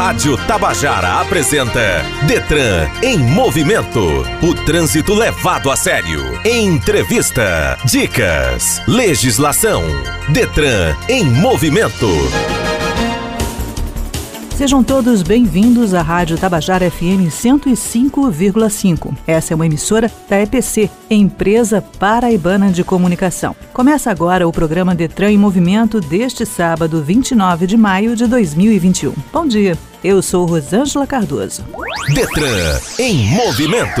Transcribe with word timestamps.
Rádio 0.00 0.34
Tabajara 0.46 1.20
apresenta 1.20 2.02
Detran 2.26 2.88
em 3.02 3.18
movimento. 3.18 4.00
O 4.42 4.54
trânsito 4.64 5.12
levado 5.12 5.70
a 5.70 5.76
sério. 5.76 6.22
Entrevista, 6.42 7.76
dicas, 7.84 8.80
legislação. 8.88 9.82
Detran 10.32 10.96
em 11.06 11.22
movimento. 11.22 12.08
Sejam 14.56 14.82
todos 14.82 15.22
bem-vindos 15.22 15.92
à 15.92 16.00
Rádio 16.00 16.38
Tabajara 16.38 16.90
FM 16.90 17.28
105,5. 17.28 19.14
Essa 19.26 19.52
é 19.52 19.54
uma 19.54 19.66
emissora 19.66 20.10
da 20.30 20.40
EPC, 20.40 20.90
Empresa 21.10 21.82
Paraibana 21.98 22.70
de 22.70 22.82
Comunicação. 22.82 23.54
Começa 23.74 24.10
agora 24.10 24.48
o 24.48 24.52
programa 24.52 24.94
Detran 24.94 25.32
em 25.32 25.38
Movimento 25.38 26.00
deste 26.00 26.46
sábado, 26.46 27.02
29 27.02 27.66
de 27.66 27.76
maio 27.76 28.16
de 28.16 28.26
2021. 28.26 29.14
Bom 29.30 29.46
dia. 29.46 29.76
Eu 30.02 30.22
sou 30.22 30.46
Rosângela 30.46 31.06
Cardoso. 31.06 31.62
Detran 32.14 32.80
em 32.98 33.28
movimento. 33.28 34.00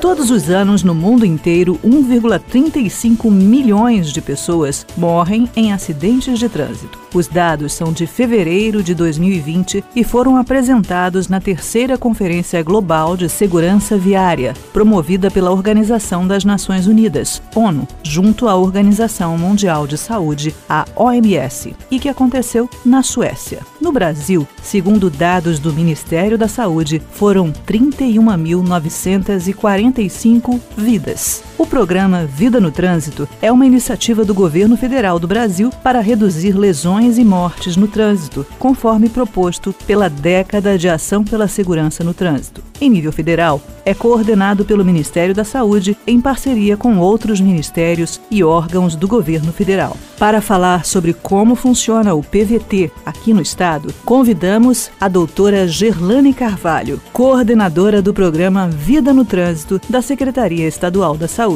Todos 0.00 0.30
os 0.30 0.48
anos 0.48 0.84
no 0.84 0.94
mundo 0.94 1.26
inteiro, 1.26 1.78
1,35 1.84 3.28
milhões 3.28 4.12
de 4.12 4.20
pessoas 4.20 4.86
morrem 4.96 5.50
em 5.56 5.72
acidentes 5.72 6.38
de 6.38 6.48
trânsito. 6.48 7.00
Os 7.12 7.26
dados 7.26 7.72
são 7.72 7.92
de 7.92 8.06
fevereiro 8.06 8.80
de 8.80 8.94
2020 8.94 9.84
e 9.96 10.04
foram 10.04 10.36
apresentados 10.36 11.26
na 11.26 11.40
terceira 11.40 11.98
Conferência 11.98 12.62
Global 12.62 13.16
de 13.16 13.28
Segurança 13.28 13.98
Viária, 13.98 14.54
promovida 14.72 15.28
pela 15.30 15.50
Organização 15.50 16.28
das 16.28 16.44
Nações 16.44 16.86
Unidas, 16.86 17.42
ONU, 17.54 17.88
junto 18.04 18.48
à 18.48 18.54
Organização 18.54 19.36
Mundial 19.36 19.88
de 19.88 19.98
Saúde, 19.98 20.54
a 20.68 20.86
OMS, 20.94 21.74
e 21.90 21.98
que 21.98 22.08
aconteceu 22.08 22.70
na 22.86 23.02
Suécia. 23.02 23.58
No 23.80 23.90
Brasil, 23.90 24.46
segundo 24.62 25.10
dados 25.10 25.39
do 25.40 25.72
Ministério 25.72 26.36
da 26.36 26.46
Saúde, 26.46 27.00
foram 27.12 27.50
31.945 27.66 30.60
vidas. 30.76 31.49
O 31.60 31.66
programa 31.66 32.24
Vida 32.24 32.58
no 32.58 32.70
Trânsito 32.70 33.28
é 33.42 33.52
uma 33.52 33.66
iniciativa 33.66 34.24
do 34.24 34.32
governo 34.32 34.78
federal 34.78 35.18
do 35.18 35.28
Brasil 35.28 35.68
para 35.82 36.00
reduzir 36.00 36.52
lesões 36.52 37.18
e 37.18 37.24
mortes 37.24 37.76
no 37.76 37.86
trânsito, 37.86 38.46
conforme 38.58 39.10
proposto 39.10 39.74
pela 39.86 40.08
Década 40.08 40.78
de 40.78 40.88
Ação 40.88 41.22
pela 41.22 41.46
Segurança 41.46 42.02
no 42.02 42.14
Trânsito. 42.14 42.62
Em 42.80 42.88
nível 42.88 43.12
federal, 43.12 43.60
é 43.84 43.92
coordenado 43.92 44.64
pelo 44.64 44.84
Ministério 44.84 45.34
da 45.34 45.44
Saúde 45.44 45.94
em 46.06 46.18
parceria 46.18 46.78
com 46.78 46.96
outros 46.96 47.42
ministérios 47.42 48.18
e 48.30 48.42
órgãos 48.42 48.96
do 48.96 49.06
governo 49.06 49.52
federal. 49.52 49.98
Para 50.18 50.40
falar 50.40 50.86
sobre 50.86 51.12
como 51.12 51.54
funciona 51.54 52.14
o 52.14 52.22
PVT 52.22 52.90
aqui 53.04 53.34
no 53.34 53.42
estado, 53.42 53.92
convidamos 54.02 54.90
a 54.98 55.08
doutora 55.08 55.68
Gerlane 55.68 56.32
Carvalho, 56.32 57.00
coordenadora 57.12 58.00
do 58.00 58.14
programa 58.14 58.66
Vida 58.66 59.12
no 59.12 59.26
Trânsito 59.26 59.78
da 59.90 60.00
Secretaria 60.00 60.66
Estadual 60.66 61.18
da 61.18 61.28
Saúde. 61.28 61.49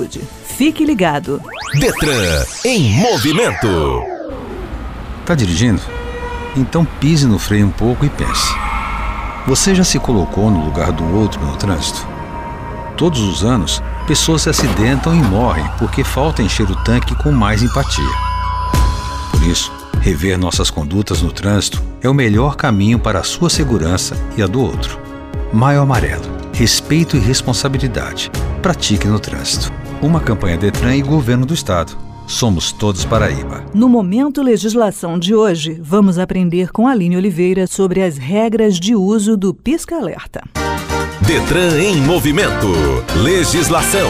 Fique 0.44 0.84
ligado. 0.84 1.40
Detran 1.78 2.44
em 2.64 2.90
movimento. 2.94 4.02
Tá 5.24 5.34
dirigindo? 5.34 5.80
Então 6.56 6.84
pise 6.84 7.26
no 7.26 7.38
freio 7.38 7.66
um 7.66 7.70
pouco 7.70 8.04
e 8.04 8.08
pense. 8.08 8.54
Você 9.46 9.74
já 9.74 9.84
se 9.84 9.98
colocou 9.98 10.50
no 10.50 10.64
lugar 10.64 10.92
do 10.92 11.04
outro 11.16 11.44
no 11.44 11.56
trânsito? 11.56 12.06
Todos 12.96 13.20
os 13.20 13.44
anos, 13.44 13.82
pessoas 14.06 14.42
se 14.42 14.50
acidentam 14.50 15.14
e 15.14 15.18
morrem 15.18 15.68
porque 15.78 16.04
falta 16.04 16.42
encher 16.42 16.70
o 16.70 16.84
tanque 16.84 17.14
com 17.16 17.32
mais 17.32 17.62
empatia. 17.62 18.14
Por 19.30 19.42
isso, 19.42 19.72
rever 20.00 20.38
nossas 20.38 20.70
condutas 20.70 21.20
no 21.20 21.32
trânsito 21.32 21.82
é 22.00 22.08
o 22.08 22.14
melhor 22.14 22.56
caminho 22.56 22.98
para 22.98 23.20
a 23.20 23.24
sua 23.24 23.50
segurança 23.50 24.16
e 24.36 24.42
a 24.42 24.46
do 24.46 24.62
outro. 24.62 24.98
Maio 25.52 25.80
Amarelo. 25.80 26.24
Respeito 26.52 27.16
e 27.16 27.20
responsabilidade. 27.20 28.30
Pratique 28.64 29.06
no 29.06 29.20
trânsito. 29.20 29.70
Uma 30.00 30.20
campanha 30.20 30.56
Detran 30.56 30.96
e 30.96 31.02
Governo 31.02 31.44
do 31.44 31.52
Estado. 31.52 31.98
Somos 32.26 32.72
todos 32.72 33.04
Paraíba. 33.04 33.62
No 33.74 33.90
Momento 33.90 34.40
Legislação 34.40 35.18
de 35.18 35.34
hoje, 35.34 35.78
vamos 35.82 36.18
aprender 36.18 36.72
com 36.72 36.88
Aline 36.88 37.18
Oliveira 37.18 37.66
sobre 37.66 38.02
as 38.02 38.16
regras 38.16 38.80
de 38.80 38.96
uso 38.96 39.36
do 39.36 39.52
pisca-alerta. 39.52 40.42
Detran 41.26 41.78
em 41.78 41.96
movimento. 41.96 42.72
Legislação. 43.22 44.08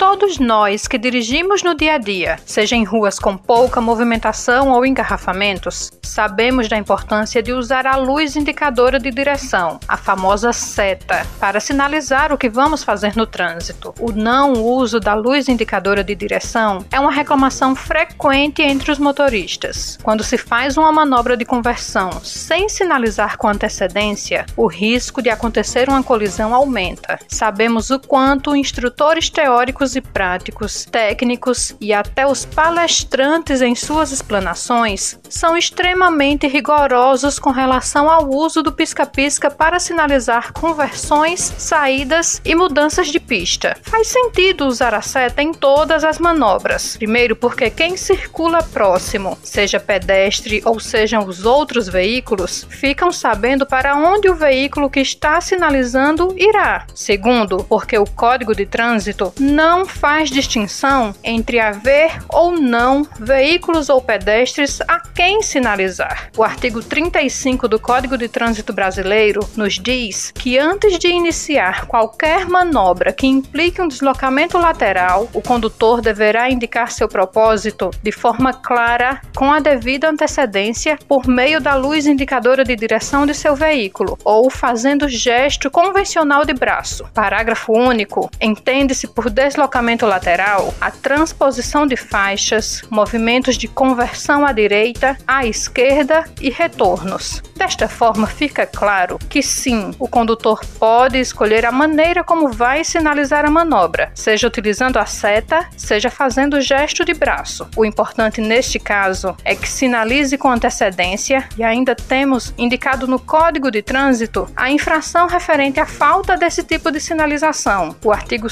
Todos 0.00 0.38
nós 0.38 0.88
que 0.88 0.96
dirigimos 0.96 1.62
no 1.62 1.74
dia 1.74 1.96
a 1.96 1.98
dia, 1.98 2.38
seja 2.46 2.74
em 2.74 2.84
ruas 2.84 3.18
com 3.18 3.36
pouca 3.36 3.82
movimentação 3.82 4.70
ou 4.70 4.86
engarrafamentos, 4.86 5.92
sabemos 6.02 6.70
da 6.70 6.78
importância 6.78 7.42
de 7.42 7.52
usar 7.52 7.86
a 7.86 7.96
luz 7.96 8.34
indicadora 8.34 8.98
de 8.98 9.10
direção, 9.10 9.78
a 9.86 9.98
famosa 9.98 10.54
seta, 10.54 11.26
para 11.38 11.60
sinalizar 11.60 12.32
o 12.32 12.38
que 12.38 12.48
vamos 12.48 12.82
fazer 12.82 13.14
no 13.14 13.26
trânsito. 13.26 13.94
O 14.00 14.10
não 14.10 14.54
uso 14.54 14.98
da 14.98 15.12
luz 15.12 15.50
indicadora 15.50 16.02
de 16.02 16.14
direção 16.14 16.82
é 16.90 16.98
uma 16.98 17.12
reclamação 17.12 17.76
frequente 17.76 18.62
entre 18.62 18.90
os 18.90 18.98
motoristas. 18.98 19.98
Quando 20.02 20.24
se 20.24 20.38
faz 20.38 20.78
uma 20.78 20.90
manobra 20.90 21.36
de 21.36 21.44
conversão 21.44 22.10
sem 22.24 22.70
sinalizar 22.70 23.36
com 23.36 23.48
antecedência, 23.48 24.46
o 24.56 24.66
risco 24.66 25.20
de 25.20 25.28
acontecer 25.28 25.90
uma 25.90 26.02
colisão 26.02 26.54
aumenta. 26.54 27.18
Sabemos 27.28 27.90
o 27.90 28.00
quanto 28.00 28.56
instrutores 28.56 29.28
teóricos 29.28 29.89
e 29.96 30.00
práticos, 30.00 30.84
técnicos 30.84 31.74
e 31.80 31.92
até 31.92 32.26
os 32.26 32.44
palestrantes 32.44 33.60
em 33.62 33.74
suas 33.74 34.12
explanações 34.12 35.18
são 35.28 35.56
extremamente 35.56 36.46
rigorosos 36.46 37.38
com 37.38 37.50
relação 37.50 38.10
ao 38.10 38.28
uso 38.28 38.62
do 38.62 38.72
pisca-pisca 38.72 39.50
para 39.50 39.78
sinalizar 39.78 40.52
conversões, 40.52 41.40
saídas 41.58 42.40
e 42.44 42.54
mudanças 42.54 43.08
de 43.08 43.20
pista. 43.20 43.76
Faz 43.82 44.08
sentido 44.08 44.66
usar 44.66 44.94
a 44.94 45.02
seta 45.02 45.42
em 45.42 45.52
todas 45.52 46.04
as 46.04 46.18
manobras. 46.18 46.96
Primeiro, 46.96 47.36
porque 47.36 47.70
quem 47.70 47.96
circula 47.96 48.62
próximo, 48.62 49.38
seja 49.42 49.80
pedestre 49.80 50.62
ou 50.64 50.78
sejam 50.78 51.26
os 51.26 51.44
outros 51.44 51.88
veículos, 51.88 52.66
ficam 52.68 53.12
sabendo 53.12 53.66
para 53.66 53.96
onde 53.96 54.28
o 54.28 54.34
veículo 54.34 54.90
que 54.90 55.00
está 55.00 55.40
sinalizando 55.40 56.34
irá. 56.36 56.86
Segundo, 56.94 57.64
porque 57.64 57.98
o 57.98 58.04
Código 58.04 58.54
de 58.54 58.66
Trânsito 58.66 59.32
não 59.38 59.79
faz 59.84 60.30
distinção 60.30 61.14
entre 61.24 61.58
haver 61.58 62.18
ou 62.28 62.52
não 62.52 63.06
veículos 63.18 63.88
ou 63.88 64.00
pedestres 64.00 64.80
a 64.82 65.00
quem 65.00 65.42
sinalizar. 65.42 66.30
O 66.36 66.44
artigo 66.44 66.82
35 66.82 67.66
do 67.66 67.78
Código 67.78 68.18
de 68.18 68.28
Trânsito 68.28 68.72
Brasileiro 68.72 69.40
nos 69.56 69.78
diz 69.78 70.32
que 70.34 70.58
antes 70.58 70.98
de 70.98 71.08
iniciar 71.08 71.86
qualquer 71.86 72.46
manobra 72.46 73.12
que 73.12 73.26
implique 73.26 73.80
um 73.80 73.88
deslocamento 73.88 74.58
lateral, 74.58 75.28
o 75.32 75.40
condutor 75.40 76.00
deverá 76.00 76.50
indicar 76.50 76.90
seu 76.90 77.08
propósito 77.08 77.90
de 78.02 78.12
forma 78.12 78.52
clara, 78.52 79.20
com 79.34 79.50
a 79.50 79.60
devida 79.60 80.08
antecedência, 80.08 80.98
por 81.08 81.26
meio 81.26 81.60
da 81.60 81.74
luz 81.74 82.06
indicadora 82.06 82.64
de 82.64 82.76
direção 82.76 83.24
de 83.24 83.34
seu 83.34 83.54
veículo 83.54 84.18
ou 84.24 84.50
fazendo 84.50 85.08
gesto 85.08 85.70
convencional 85.70 86.44
de 86.44 86.52
braço. 86.52 87.04
Parágrafo 87.14 87.72
único. 87.72 88.30
Entende-se 88.40 89.06
por 89.08 89.30
deslocamento 89.30 89.69
lateral 90.06 90.74
a 90.80 90.90
transposição 90.90 91.86
de 91.86 91.96
faixas, 91.96 92.82
movimentos 92.90 93.56
de 93.56 93.68
conversão 93.68 94.44
à 94.44 94.52
direita, 94.52 95.16
à 95.26 95.46
esquerda 95.46 96.24
e 96.40 96.50
retornos. 96.50 97.42
Desta 97.54 97.88
forma, 97.88 98.26
fica 98.26 98.66
claro 98.66 99.18
que 99.28 99.42
sim, 99.42 99.92
o 99.98 100.08
condutor 100.08 100.64
pode 100.78 101.18
escolher 101.18 101.66
a 101.66 101.72
maneira 101.72 102.24
como 102.24 102.50
vai 102.50 102.84
sinalizar 102.84 103.44
a 103.44 103.50
manobra, 103.50 104.10
seja 104.14 104.46
utilizando 104.46 104.98
a 104.98 105.04
seta, 105.04 105.68
seja 105.76 106.10
fazendo 106.10 106.54
o 106.54 106.60
gesto 106.60 107.04
de 107.04 107.12
braço. 107.12 107.68
O 107.76 107.84
importante 107.84 108.40
neste 108.40 108.78
caso 108.78 109.36
é 109.44 109.54
que 109.54 109.68
sinalize 109.68 110.36
com 110.38 110.50
antecedência 110.50 111.46
e 111.56 111.62
ainda 111.62 111.94
temos 111.94 112.54
indicado 112.56 113.06
no 113.06 113.18
Código 113.18 113.70
de 113.70 113.82
Trânsito 113.82 114.48
a 114.56 114.70
infração 114.70 115.26
referente 115.26 115.78
à 115.78 115.86
falta 115.86 116.36
desse 116.36 116.62
tipo 116.62 116.90
de 116.90 116.98
sinalização. 116.98 117.94
O 118.04 118.10
artigo 118.10 118.48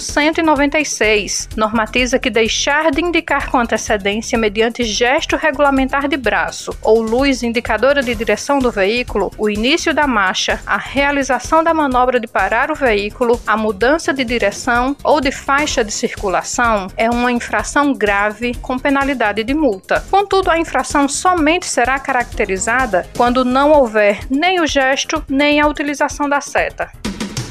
196 0.99 1.49
normatiza 1.57 2.19
que 2.19 2.29
deixar 2.29 2.91
de 2.91 3.01
indicar 3.01 3.51
com 3.51 3.59
antecedência 3.59 4.37
mediante 4.37 4.85
gesto 4.85 5.37
regulamentar 5.37 6.09
de 6.09 6.17
braço 6.17 6.77
ou 6.83 7.01
luz 7.01 7.43
indicadora 7.43 8.03
de 8.03 8.15
direção 8.15 8.59
do 8.59 8.71
veículo 8.71 9.31
o 9.39 9.49
início 9.49 9.95
da 9.95 10.07
marcha, 10.07 10.61
a 10.67 10.77
realização 10.77 11.63
da 11.63 11.73
manobra 11.73 12.19
de 12.19 12.27
parar 12.27 12.71
o 12.71 12.75
veículo, 12.75 13.41
a 13.47 13.57
mudança 13.57 14.13
de 14.13 14.25
direção 14.25 14.97
ou 15.05 15.21
de 15.21 15.31
faixa 15.31 15.85
de 15.85 15.93
circulação 15.93 16.89
é 16.97 17.09
uma 17.09 17.31
infração 17.31 17.93
grave 17.93 18.55
com 18.55 18.79
penalidade 18.79 19.45
de 19.45 19.55
multa. 19.55 20.05
Contudo, 20.11 20.51
a 20.51 20.59
infração 20.59 21.09
somente 21.09 21.67
será 21.67 21.99
caracterizada 21.99 23.09
quando 23.17 23.45
não 23.45 23.71
houver 23.73 24.21
nem 24.31 24.61
o 24.61 24.67
gesto 24.67 25.23
nem 25.29 25.61
a 25.61 25.67
utilização 25.67 26.29
da 26.29 26.41
seta. 26.41 26.91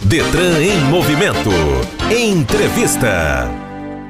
Detran 0.08 0.62
em 0.62 0.80
movimento. 0.86 1.52
Entrevista. 2.10 3.67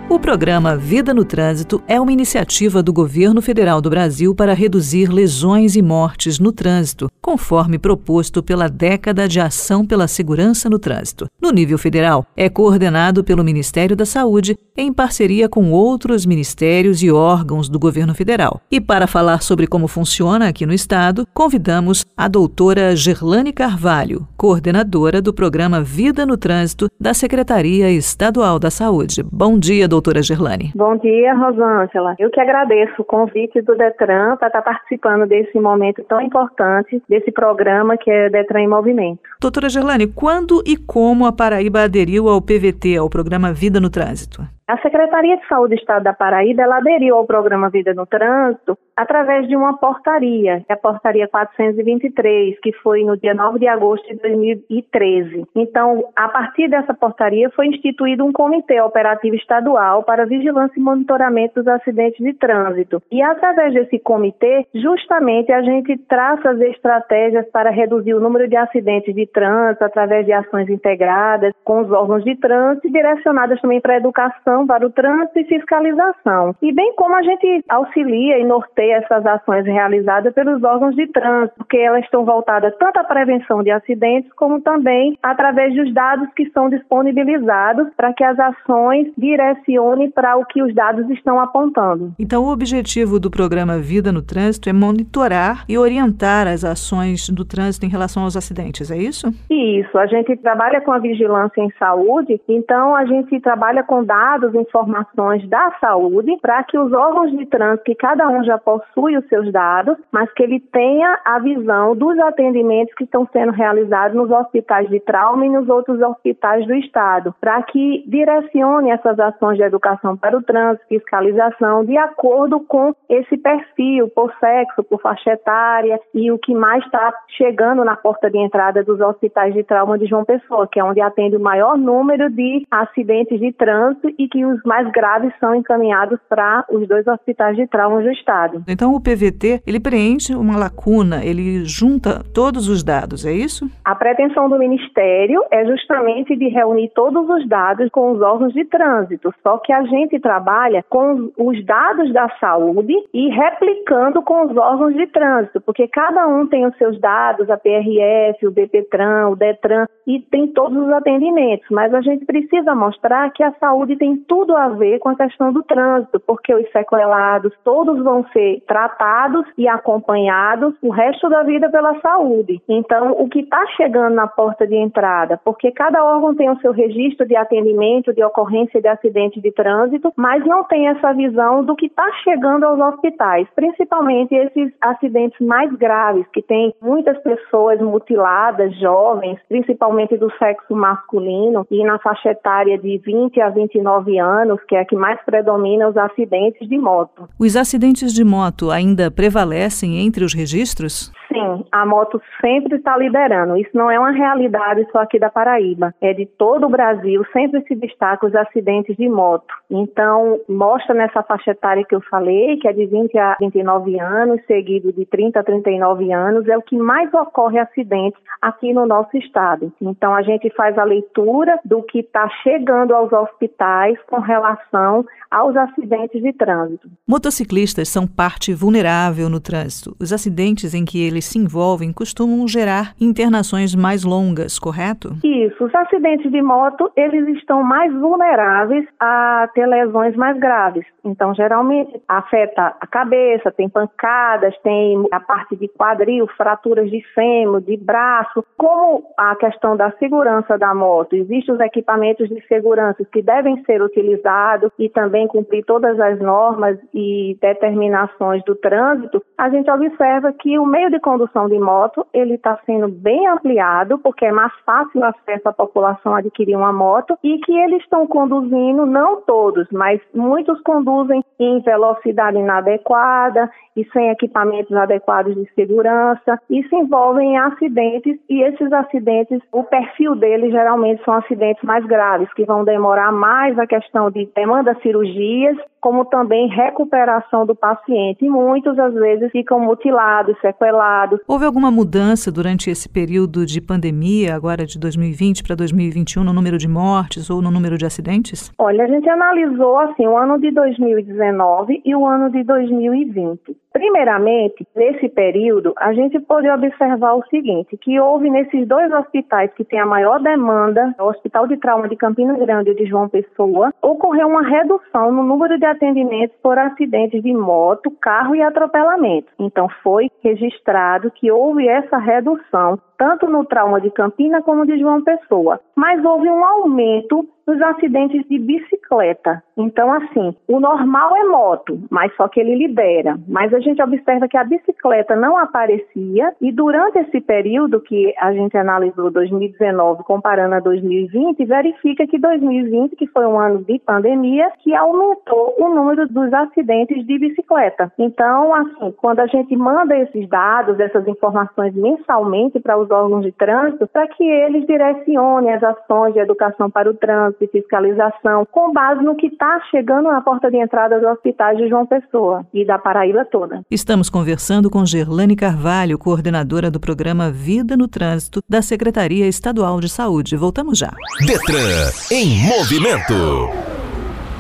O 0.10 0.18
programa 0.18 0.78
Vida 0.78 1.14
no 1.14 1.26
Trânsito 1.26 1.84
é 1.86 2.00
uma 2.00 2.14
iniciativa 2.14 2.82
do 2.82 2.94
Governo 2.94 3.42
Federal 3.42 3.82
do 3.82 3.90
Brasil 3.90 4.34
para 4.34 4.54
reduzir 4.54 5.10
lesões 5.10 5.76
e 5.76 5.82
mortes 5.82 6.40
no 6.40 6.54
trânsito, 6.54 7.12
conforme 7.22 7.78
proposto 7.78 8.42
pela 8.42 8.70
década 8.70 9.28
de 9.28 9.42
ação 9.42 9.86
pela 9.86 10.08
segurança 10.08 10.70
no 10.70 10.80
trânsito. 10.80 11.28
No 11.42 11.52
nível 11.52 11.78
federal, 11.78 12.26
é 12.38 12.48
coordenado 12.48 13.22
pelo 13.22 13.44
Ministério 13.44 13.98
da 13.98 14.06
Saúde 14.06 14.58
em 14.78 14.94
parceria 14.94 15.50
com 15.50 15.72
outros 15.72 16.26
ministérios 16.26 17.04
e 17.04 17.12
órgãos 17.12 17.68
do 17.68 17.78
governo 17.78 18.16
federal. 18.16 18.62
E 18.72 18.80
para 18.80 19.08
falar 19.08 19.42
sobre 19.42 19.68
como 19.68 19.90
funciona 19.90 20.48
aqui 20.48 20.66
no 20.66 20.74
estado, 20.74 21.28
convidamos 21.34 22.06
a 22.16 22.30
doutora 22.30 22.96
Gerlane 22.96 23.52
Carvalho, 23.52 24.26
coordenadora 24.38 25.22
do 25.22 25.34
programa 25.34 25.82
Vida 25.82 26.26
no 26.26 26.38
Trânsito 26.38 26.88
da 26.98 27.14
Secretaria 27.14 27.92
Estadual 27.92 28.58
da 28.58 28.72
Saúde. 28.72 29.22
Bom 29.22 29.60
dia, 29.60 29.86
doutora 29.86 29.97
Gerlane. 30.22 30.72
Bom 30.76 30.98
dia, 30.98 31.34
Rosângela. 31.34 32.16
Eu 32.20 32.30
que 32.30 32.40
agradeço 32.40 33.02
o 33.02 33.06
convite 33.06 33.62
do 33.62 33.76
Detran 33.76 34.36
para 34.38 34.48
estar 34.48 34.62
participando 34.62 35.28
desse 35.28 35.60
momento 35.60 36.04
tão 36.04 36.22
importante, 36.22 37.02
desse 37.08 37.32
programa 37.32 37.98
que 37.98 38.10
é 38.10 38.30
Detran 38.30 38.62
em 38.62 38.68
Movimento. 38.68 39.20
Doutora 39.40 39.70
Gerlane, 39.70 40.08
quando 40.08 40.62
e 40.66 40.76
como 40.76 41.26
a 41.26 41.32
Paraíba 41.32 41.84
aderiu 41.84 42.28
ao 42.28 42.42
PVT, 42.42 42.98
ao 42.98 43.10
programa 43.10 43.54
Vida 43.54 43.80
no 43.80 43.90
Trânsito? 43.90 44.57
A 44.68 44.78
Secretaria 44.80 45.38
de 45.38 45.48
Saúde 45.48 45.76
do 45.76 45.80
Estado 45.80 46.04
da 46.04 46.14
Paraíba 46.14 46.64
aderiu 46.64 47.16
ao 47.16 47.26
programa 47.26 47.70
Vida 47.70 47.94
no 47.94 48.06
Trânsito 48.06 48.78
através 48.98 49.48
de 49.48 49.56
uma 49.56 49.78
portaria, 49.78 50.66
é 50.68 50.74
a 50.74 50.76
portaria 50.76 51.26
423, 51.26 52.60
que 52.60 52.74
foi 52.74 53.06
no 53.06 53.16
dia 53.16 53.34
9 53.34 53.60
de 53.60 53.68
agosto 53.68 54.06
de 54.08 54.16
2013. 54.16 55.46
Então, 55.56 56.04
a 56.14 56.28
partir 56.28 56.68
dessa 56.68 56.94
portaria 56.94 57.50
foi 57.52 57.68
instituído 57.68 58.26
um 58.26 58.34
comitê 58.34 58.82
operativo 58.82 59.36
estadual 59.36 60.04
para 60.04 60.26
vigilância 60.26 60.78
e 60.78 60.82
monitoramento 60.82 61.62
dos 61.62 61.68
acidentes 61.68 62.22
de 62.22 62.34
trânsito. 62.34 63.02
E 63.10 63.22
através 63.22 63.74
desse 63.74 64.00
comitê, 64.00 64.66
justamente 64.74 65.50
a 65.54 65.62
gente 65.62 65.96
traça 66.10 66.50
as 66.50 66.60
estratégias 66.60 67.48
para 67.52 67.70
reduzir 67.70 68.16
o 68.16 68.20
número 68.20 68.50
de 68.50 68.58
acidentes 68.58 69.16
de 69.16 69.28
trânsito 69.28 69.86
através 69.86 70.26
de 70.26 70.34
ações 70.34 70.68
integradas 70.70 71.54
com 71.64 71.82
os 71.82 71.92
órgãos 71.92 72.24
de 72.26 72.36
trânsito 72.36 72.88
e 72.88 72.92
direcionadas 72.92 73.62
também 73.62 73.80
para 73.80 73.94
a 73.94 73.98
educação 73.98 74.57
para 74.66 74.86
o 74.86 74.90
trânsito 74.90 75.40
e 75.40 75.46
fiscalização. 75.46 76.56
E 76.62 76.74
bem 76.74 76.94
como 76.96 77.16
a 77.16 77.22
gente 77.22 77.64
auxilia 77.70 78.40
e 78.40 78.46
norteia 78.46 78.98
essas 78.98 79.26
ações 79.26 79.66
realizadas 79.66 80.34
pelos 80.34 80.64
órgãos 80.64 80.96
de 80.96 81.08
trânsito, 81.08 81.56
porque 81.58 81.78
elas 81.78 82.04
estão 82.04 82.24
voltadas 82.24 82.74
tanto 82.80 82.98
à 82.98 83.04
prevenção 83.04 83.62
de 83.62 83.72
acidentes, 83.72 84.32
como 84.34 84.62
também 84.62 85.18
através 85.22 85.76
dos 85.76 85.94
dados 85.94 86.28
que 86.36 86.50
são 86.52 86.70
disponibilizados 86.70 87.88
para 87.96 88.14
que 88.14 88.24
as 88.24 88.38
ações 88.40 89.12
direcionem 89.18 90.10
para 90.10 90.38
o 90.38 90.46
que 90.46 90.62
os 90.62 90.74
dados 90.74 91.10
estão 91.10 91.40
apontando. 91.40 92.14
Então, 92.20 92.44
o 92.44 92.52
objetivo 92.52 93.20
do 93.20 93.30
programa 93.30 93.78
Vida 93.78 94.12
no 94.12 94.22
Trânsito 94.22 94.70
é 94.70 94.74
monitorar 94.74 95.66
e 95.68 95.78
orientar 95.78 96.48
as 96.48 96.64
ações 96.64 97.30
do 97.30 97.44
trânsito 97.46 97.86
em 97.86 97.90
relação 97.90 98.24
aos 98.24 98.38
acidentes, 98.38 98.92
é 98.92 98.98
isso? 98.98 99.28
Isso. 99.50 99.98
A 99.98 100.06
gente 100.06 100.36
trabalha 100.38 100.82
com 100.82 100.92
a 100.92 101.00
vigilância 101.00 101.62
em 101.62 101.72
saúde, 101.78 102.40
então 102.48 102.96
a 102.96 103.06
gente 103.06 103.40
trabalha 103.40 103.84
com 103.84 104.04
dados 104.04 104.47
dados, 104.48 104.56
informações 104.56 105.48
da 105.50 105.72
saúde, 105.80 106.38
para 106.42 106.64
que 106.64 106.78
os 106.78 106.92
órgãos 106.94 107.32
de 107.32 107.46
trânsito, 107.46 107.84
que 107.84 107.96
cada 107.96 108.28
um 108.30 108.44
já 108.44 108.58
possui 108.58 109.18
os 109.18 109.28
seus 109.28 109.52
dados, 109.52 109.98
mas 110.12 110.32
que 110.34 110.44
ele 110.44 110.60
tenha 110.60 111.20
a 111.26 111.40
visão 111.40 111.96
dos 111.96 112.18
atendimentos 112.20 112.94
que 112.96 113.04
estão 113.04 113.28
sendo 113.32 113.52
realizados 113.52 114.16
nos 114.16 114.32
hospitais 114.32 114.90
de 114.90 115.00
trauma 115.00 115.46
e 115.46 115.50
nos 115.50 115.68
outros 115.70 116.02
hospitais 116.02 116.66
do 116.66 116.74
Estado, 116.76 117.34
para 117.40 117.62
que 117.64 118.04
direcione 118.08 118.92
essas 118.92 119.20
ações 119.20 119.58
de 119.58 119.64
educação 119.64 120.16
para 120.16 120.38
o 120.38 120.44
trânsito, 120.44 120.88
fiscalização, 120.88 121.84
de 121.84 121.98
acordo 121.98 122.60
com 122.62 122.94
esse 123.10 123.38
perfil, 123.38 124.10
por 124.10 124.34
sexo, 124.40 124.84
por 124.84 125.02
faixa 125.02 125.32
etária 125.32 126.00
e 126.14 126.32
o 126.32 126.38
que 126.38 126.54
mais 126.54 126.84
está 126.84 127.14
chegando 127.30 127.84
na 127.84 127.96
porta 127.96 128.30
de 128.30 128.38
entrada 128.38 128.84
dos 128.84 129.00
hospitais 129.00 129.54
de 129.54 129.64
trauma 129.64 129.98
de 129.98 130.06
João 130.06 130.26
Pessoa, 130.26 130.68
que 130.68 130.80
é 130.80 130.84
onde 130.84 131.02
atende 131.02 131.36
o 131.36 131.40
maior 131.40 131.78
número 131.78 132.30
de 132.30 132.66
acidentes 132.72 133.40
de 133.40 133.52
trânsito 133.52 134.14
e 134.18 134.28
que 134.28 134.37
que 134.38 134.46
os 134.46 134.62
mais 134.64 134.88
graves 134.92 135.34
são 135.40 135.56
encaminhados 135.56 136.20
para 136.30 136.64
os 136.70 136.88
dois 136.88 137.08
hospitais 137.08 137.56
de 137.56 137.66
trauma 137.66 138.04
do 138.04 138.12
estado. 138.12 138.64
Então 138.68 138.94
o 138.94 139.02
PVT, 139.02 139.64
ele 139.66 139.80
preenche 139.80 140.36
uma 140.36 140.56
lacuna, 140.56 141.26
ele 141.26 141.66
junta 141.66 142.24
todos 142.36 142.70
os 142.70 142.84
dados, 142.84 143.26
é 143.26 143.32
isso? 143.32 143.68
A 143.84 143.96
pretensão 143.96 144.48
do 144.48 144.60
Ministério 144.60 145.42
é 145.50 145.66
justamente 145.66 146.36
de 146.36 146.50
reunir 146.50 146.92
todos 146.94 147.28
os 147.28 147.48
dados 147.48 147.90
com 147.90 148.12
os 148.12 148.22
órgãos 148.22 148.54
de 148.54 148.64
trânsito, 148.66 149.34
só 149.42 149.58
que 149.58 149.74
a 149.74 149.82
gente 149.86 150.20
trabalha 150.20 150.86
com 150.88 151.32
os 151.36 151.66
dados 151.66 152.14
da 152.14 152.30
saúde 152.40 152.94
e 153.12 153.30
replicando 153.30 154.22
com 154.22 154.46
os 154.46 154.56
órgãos 154.56 154.94
de 154.94 155.08
trânsito, 155.08 155.62
porque 155.62 155.88
cada 155.88 156.28
um 156.28 156.46
tem 156.46 156.64
os 156.64 156.78
seus 156.78 157.00
dados, 157.00 157.50
a 157.50 157.58
PRF, 157.58 158.46
o 158.46 158.52
BPTran, 158.52 159.30
o 159.30 159.36
DETRAN, 159.36 159.88
e 160.06 160.20
tem 160.20 160.48
todos 160.48 160.78
os 160.78 160.90
atendimentos, 160.92 161.68
mas 161.72 161.92
a 161.92 162.02
gente 162.02 162.24
precisa 162.24 162.76
mostrar 162.76 163.32
que 163.32 163.42
a 163.42 163.52
saúde 163.54 163.96
tem 163.96 164.27
tudo 164.28 164.56
a 164.56 164.70
ver 164.70 165.00
com 165.00 165.10
a 165.10 165.16
questão 165.16 165.52
do 165.52 165.64
trânsito, 165.64 166.20
porque 166.20 166.54
os 166.54 166.70
sequelados 166.72 167.54
todos 167.64 168.04
vão 168.04 168.26
ser 168.34 168.62
tratados 168.68 169.46
e 169.58 169.68
acompanhados 169.68 170.76
o 170.82 170.90
resto 170.90 171.30
da 171.30 171.44
vida 171.44 171.70
pela 171.70 172.00
saúde. 172.02 172.62
Então, 172.68 173.14
o 173.14 173.30
que 173.30 173.40
está 173.40 173.66
chegando 173.76 174.16
na 174.16 174.28
porta 174.28 174.68
de 174.68 174.76
entrada, 174.76 175.40
porque 175.44 175.72
cada 175.72 176.04
órgão 176.04 176.36
tem 176.36 176.50
o 176.50 176.60
seu 176.60 176.72
registro 176.72 177.28
de 177.28 177.36
atendimento, 177.36 178.14
de 178.14 178.24
ocorrência 178.24 178.82
de 178.82 178.88
acidente 178.88 179.42
de 179.42 179.52
trânsito, 179.52 180.12
mas 180.16 180.46
não 180.46 180.64
tem 180.64 180.88
essa 180.88 181.14
visão 181.14 181.64
do 181.64 181.76
que 181.76 181.88
está 181.88 182.10
chegando 182.24 182.66
aos 182.66 182.80
hospitais, 182.80 183.48
principalmente 183.56 184.36
esses 184.36 184.74
acidentes 184.82 185.40
mais 185.46 185.72
graves, 185.74 186.28
que 186.34 186.42
tem 186.42 186.74
muitas 186.82 187.18
pessoas 187.20 187.80
mutiladas, 187.82 188.76
jovens, 188.78 189.40
principalmente 189.48 190.18
do 190.18 190.32
sexo 190.38 190.76
masculino, 190.76 191.66
e 191.72 191.84
na 191.84 192.00
faixa 192.00 192.32
etária 192.32 192.78
de 192.78 192.98
20 192.98 193.42
a 193.42 193.50
29 193.50 194.07
anos, 194.16 194.60
que 194.68 194.76
é 194.76 194.82
a 194.82 194.86
que 194.86 194.96
mais 194.96 195.20
predomina 195.26 195.90
os 195.90 195.98
acidentes 195.98 196.68
de 196.70 196.78
moto. 196.78 197.28
Os 197.40 197.56
acidentes 197.56 198.14
de 198.14 198.24
moto 198.24 198.72
ainda 198.72 199.12
prevalecem 199.12 200.06
entre 200.06 200.24
os 200.24 200.34
registros? 200.34 201.12
Sim, 201.40 201.66
a 201.72 201.86
moto 201.86 202.22
sempre 202.42 202.76
está 202.76 202.98
liderando. 202.98 203.58
Isso 203.58 203.72
não 203.74 203.90
é 203.90 204.00
uma 204.00 204.12
realidade 204.12 204.88
só 204.92 205.00
aqui 205.00 205.20
da 205.20 205.30
Paraíba. 205.30 205.94
É 206.02 206.14
de 206.14 206.26
todo 206.26 206.66
o 206.66 206.70
Brasil, 206.70 207.24
sempre 207.32 207.62
se 207.68 207.76
destaca 207.76 208.26
os 208.26 208.36
acidentes 208.36 208.96
de 208.98 209.08
moto. 209.08 209.54
Então, 209.70 210.40
mostra 210.48 210.94
nessa 210.94 211.22
faixa 211.24 211.52
etária 211.52 211.84
que 211.84 211.96
eu 211.96 212.02
falei, 212.02 212.58
que 212.58 212.68
é 212.68 212.74
de 212.74 212.86
20 212.86 213.18
a 213.18 213.38
29 213.40 214.00
anos, 214.00 214.42
seguido 214.46 214.92
de 214.92 215.06
30 215.06 215.40
a 215.40 215.44
39 215.44 216.12
anos, 216.12 216.48
é 216.48 216.58
o 216.58 216.62
que 216.62 216.78
mais 216.78 217.14
ocorre 217.14 217.60
acidentes 217.60 218.20
aqui 218.42 218.74
no 218.74 218.86
nosso 218.86 219.16
estado. 219.18 219.72
Então, 219.82 220.14
a 220.14 220.22
gente 220.22 220.50
faz 220.52 220.78
a 220.78 220.84
leitura 220.84 221.60
do 221.64 221.84
que 221.84 222.00
está 222.00 222.28
chegando 222.44 222.94
aos 222.94 223.12
hospitais 223.12 223.98
com 224.08 224.20
relação 224.20 225.06
aos 225.30 225.56
acidentes 225.56 226.22
de 226.22 226.34
trânsito. 226.34 226.90
Motociclistas 227.06 227.90
são 227.90 228.08
parte 228.08 228.54
vulnerável 228.54 229.30
no 229.30 229.40
trânsito. 229.40 229.96
Os 230.00 230.14
acidentes 230.14 230.74
em 230.74 230.86
que 230.86 231.02
eles 231.02 231.26
se 231.28 231.38
envolvem 231.38 231.94
costumam 231.94 232.48
gerar 232.48 232.94
internações 233.00 233.76
mais 233.76 234.04
longas, 234.04 234.58
correto? 234.60 235.16
Isso. 235.24 235.66
Os 235.66 235.74
acidentes 235.76 236.32
de 236.32 236.42
moto, 236.42 236.92
eles 236.96 237.28
estão 237.38 237.64
mais 237.64 237.94
vulneráveis 237.94 238.88
a 239.00 239.50
ter 239.54 239.66
lesões 239.66 240.16
mais 240.16 240.38
graves. 240.38 240.86
Então, 241.04 241.34
geralmente, 241.34 242.00
afeta 242.08 242.76
a 242.80 242.88
cabeça, 242.88 243.52
tem 243.52 243.70
pancadas, 243.70 244.56
tem 244.64 245.08
a 245.12 245.20
parte 245.20 245.56
de 245.56 245.68
quadril, 245.68 246.28
fraturas 246.38 246.90
de 246.90 247.02
fêmur, 247.14 247.62
de 247.62 247.78
braço. 247.78 248.46
Como 248.58 249.04
a 249.18 249.36
questão 249.36 249.76
da 249.76 249.92
segurança 249.94 250.58
da 250.58 250.74
moto, 250.74 251.16
existem 251.16 251.56
os 251.56 251.62
equipamentos 251.62 252.30
de 252.30 252.42
segurança 252.48 253.04
que 253.12 253.22
devem 253.22 253.64
ser 253.64 253.82
utilizados 253.82 254.72
e 254.78 254.90
também 254.90 255.28
cumprir 255.28 255.64
todas 255.66 256.00
as 256.00 256.20
normas 256.20 256.78
e 256.94 257.38
determinações 257.42 258.44
do 258.44 258.56
trânsito, 258.56 259.22
a 259.38 259.50
gente 259.50 259.70
observa 259.70 260.34
que 260.34 260.58
o 260.58 260.66
meio 260.66 260.90
de 260.90 261.00
condução 261.18 261.50
de 261.50 261.58
moto 261.58 262.06
ele 262.14 262.36
está 262.36 262.60
sendo 262.66 262.88
bem 262.88 263.28
ampliado 263.28 263.98
porque 263.98 264.26
é 264.26 264.32
mais 264.32 264.54
fácil 264.64 265.02
o 265.02 265.04
acesso 265.04 265.50
à 265.50 265.54
população 265.54 266.14
adquirir 266.14 266.56
uma 266.56 266.72
moto 266.72 267.18
e 267.24 267.40
que 267.40 267.52
eles 267.52 267.82
estão 267.82 268.06
conduzindo, 268.06 268.86
não 268.86 269.22
todos, 269.22 269.68
mas 269.72 270.00
muitos 270.14 270.62
conduzem 270.62 271.24
em 271.40 271.60
velocidade 271.62 272.38
inadequada 272.38 273.50
e 273.76 273.84
sem 273.92 274.10
equipamentos 274.10 274.76
adequados 274.76 275.34
de 275.34 275.50
segurança 275.54 276.40
e 276.50 276.64
se 276.68 276.76
envolvem 276.76 277.34
em 277.34 277.38
acidentes 277.38 278.20
e 278.30 278.44
esses 278.44 278.72
acidentes, 278.72 279.42
o 279.52 279.64
perfil 279.64 280.16
deles 280.16 280.52
geralmente 280.52 281.04
são 281.04 281.16
acidentes 281.16 281.64
mais 281.64 281.86
graves 281.86 282.32
que 282.34 282.46
vão 282.46 282.64
demorar 282.64 283.12
mais 283.12 283.58
a 283.58 283.66
questão 283.66 284.12
de 284.12 284.30
demanda 284.36 284.76
cirurgias 284.82 285.58
como 285.82 286.06
também 286.06 286.48
recuperação 286.48 287.46
do 287.46 287.56
paciente. 287.56 288.26
E 288.26 288.30
muitos, 288.30 288.78
às 288.78 288.94
vezes, 288.94 289.32
ficam 289.32 289.60
mutilados, 289.60 290.40
sequelados. 290.42 291.20
Houve 291.28 291.46
alguma 291.46 291.72
mudança 291.72 292.32
durante 292.32 292.70
esse 292.70 292.90
período 292.90 293.46
de 293.46 293.62
pandemia, 293.62 294.36
agora 294.36 294.66
de 294.66 294.80
2020 294.80 295.44
para 295.44 295.56
2021, 295.56 296.24
no 296.24 296.34
número 296.34 296.58
de 296.58 296.68
mortes 296.68 297.30
ou 297.30 297.42
no 297.42 297.52
número 297.52 297.78
de 297.78 297.86
acidentes? 297.86 298.52
Olha, 298.58 298.84
a 298.84 298.88
gente 298.88 299.10
analisou 299.10 299.78
assim 299.80 300.08
o 300.08 300.18
ano 300.18 300.40
de 300.40 300.52
2019 300.52 301.82
e 301.86 301.96
o 301.96 302.06
ano 302.06 302.30
de 302.30 302.44
2020. 302.44 303.56
Primeiramente, 303.78 304.68
nesse 304.76 305.08
período, 305.08 305.72
a 305.78 305.94
gente 305.94 306.20
pode 306.20 306.50
observar 306.50 307.14
o 307.14 307.24
seguinte, 307.28 307.78
que 307.78 308.00
houve 308.00 308.28
nesses 308.28 308.68
dois 308.68 308.92
hospitais 308.92 309.54
que 309.54 309.64
têm 309.64 309.80
a 309.80 309.86
maior 309.86 310.20
demanda, 310.20 310.96
o 311.00 311.04
Hospital 311.04 311.46
de 311.46 311.58
Trauma 311.58 311.88
de 311.88 311.96
Campina 311.96 312.36
Grande 312.40 312.72
e 312.72 312.76
de 312.76 312.88
João 312.88 313.08
Pessoa, 313.08 313.72
ocorreu 313.80 314.30
uma 314.30 314.42
redução 314.42 315.12
no 315.12 315.22
número 315.22 315.60
de 315.60 315.66
atendimentos 315.68 316.36
por 316.42 316.58
acidentes 316.58 317.22
de 317.22 317.32
moto, 317.32 317.92
carro 318.02 318.36
e 318.36 318.42
atropelamento. 318.42 319.28
Então, 319.38 319.70
foi 319.84 320.10
registrado 320.24 321.12
que 321.12 321.32
houve 321.32 321.68
essa 321.68 322.00
redução 322.00 322.80
tanto 322.98 323.28
no 323.28 323.46
trauma 323.46 323.80
de 323.80 323.92
Campina 323.92 324.42
como 324.42 324.66
de 324.66 324.80
João 324.80 325.04
Pessoa. 325.04 325.60
Mas 325.76 326.04
houve 326.04 326.28
um 326.28 326.44
aumento 326.44 327.30
nos 327.48 327.62
acidentes 327.62 328.28
de 328.28 328.38
bicicleta. 328.38 329.42
Então, 329.56 329.92
assim, 329.92 330.36
o 330.48 330.60
normal 330.60 331.16
é 331.16 331.24
moto, 331.24 331.80
mas 331.90 332.14
só 332.16 332.28
que 332.28 332.40
ele 332.40 332.56
libera. 332.56 333.18
Mas 333.28 333.54
a 333.54 333.60
gente 333.60 333.82
observa 333.82 334.28
que 334.28 334.38
a 334.38 334.44
bicicleta 334.44 335.16
não 335.16 335.38
aparecia 335.38 336.34
e 336.42 336.52
durante 336.52 337.00
esse 337.00 337.22
período 337.22 337.80
que 337.80 338.14
a 338.20 338.34
gente 338.34 338.58
analisou 338.58 339.10
2019 339.10 340.04
comparando 340.04 340.56
a 340.56 340.60
2020, 340.60 341.44
verifica 341.46 342.06
que 342.06 342.20
2020, 342.20 342.96
que 342.96 343.08
foi 343.08 343.26
um 343.26 343.40
ano 343.40 343.64
de 343.64 343.80
pandemia, 343.80 344.52
que 344.60 344.76
aumentou 344.76 345.56
o 345.58 345.70
número 345.70 346.08
dos 346.08 346.34
acidentes 346.34 347.06
de 347.06 347.18
bicicleta. 347.18 347.92
Então, 347.98 348.54
assim, 348.54 348.92
quando 348.98 349.22
a 349.22 349.28
gente 349.28 349.56
manda 349.56 349.98
esses 349.98 350.28
dados, 350.28 350.80
essas 350.80 351.08
informações 351.08 351.74
mensalmente 351.74 352.60
para 352.60 352.78
os 352.78 352.92
órgãos 352.92 353.24
de 353.24 353.32
trânsito, 353.32 353.88
para 353.88 354.08
que 354.08 354.24
eles 354.24 354.68
direcionem 354.68 355.54
as 355.54 355.64
ações 355.64 356.14
de 356.14 356.20
educação 356.20 356.70
para 356.70 356.90
o 356.90 356.94
trânsito, 356.94 357.37
de 357.40 357.48
fiscalização, 357.48 358.46
com 358.52 358.72
base 358.74 359.04
no 359.04 359.16
que 359.16 359.28
está 359.28 359.60
chegando 359.72 360.10
na 360.10 360.22
porta 360.22 360.50
de 360.50 360.58
entrada 360.58 361.00
do 361.00 361.08
hospital 361.08 361.56
de 361.56 361.68
João 361.68 361.86
Pessoa 361.86 362.46
e 362.54 362.66
da 362.66 362.78
Paraíba 362.78 363.26
toda. 363.26 363.62
Estamos 363.70 364.10
conversando 364.10 364.70
com 364.70 364.86
Gerlane 364.86 365.36
Carvalho, 365.36 365.98
coordenadora 365.98 366.70
do 366.70 366.80
programa 366.80 367.32
Vida 367.32 367.78
no 367.78 367.88
Trânsito 367.88 368.42
da 368.48 368.62
Secretaria 368.62 369.28
Estadual 369.28 369.80
de 369.80 369.90
Saúde. 369.90 370.36
Voltamos 370.36 370.78
já. 370.78 370.92
Detran 371.26 371.92
em 372.12 372.48
movimento. 372.48 373.14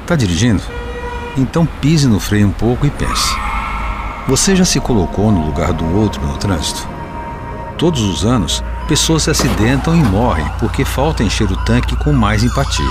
Tá 0.08 0.16
dirigindo? 0.16 0.62
Então 1.38 1.68
pise 1.82 2.08
no 2.08 2.20
freio 2.20 2.48
um 2.48 2.52
pouco 2.52 2.86
e 2.86 2.90
pense. 2.90 3.36
Você 4.28 4.56
já 4.56 4.66
se 4.66 4.80
colocou 4.82 5.32
no 5.32 5.46
lugar 5.46 5.72
do 5.72 5.86
outro 5.98 6.22
no 6.26 6.38
trânsito? 6.38 6.88
Todos 7.78 8.02
os 8.02 8.26
anos, 8.26 8.64
pessoas 8.88 9.24
se 9.24 9.30
acidentam 9.30 9.96
e 9.96 10.02
morrem 10.02 10.46
porque 10.60 10.86
falta 10.86 11.24
encher 11.24 11.52
o 11.52 11.66
tanque 11.66 11.96
com 11.98 12.14
mais 12.14 12.44
empatia. 12.44 12.86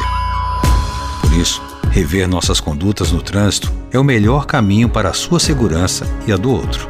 Por 1.22 1.32
isso, 1.32 1.62
rever 1.90 2.28
nossas 2.28 2.60
condutas 2.60 3.10
no 3.10 3.22
trânsito 3.22 3.72
é 3.90 3.98
o 3.98 4.04
melhor 4.04 4.44
caminho 4.46 4.88
para 4.88 5.08
a 5.08 5.14
sua 5.14 5.40
segurança 5.40 6.06
e 6.26 6.32
a 6.32 6.36
do 6.36 6.50
outro. 6.50 6.88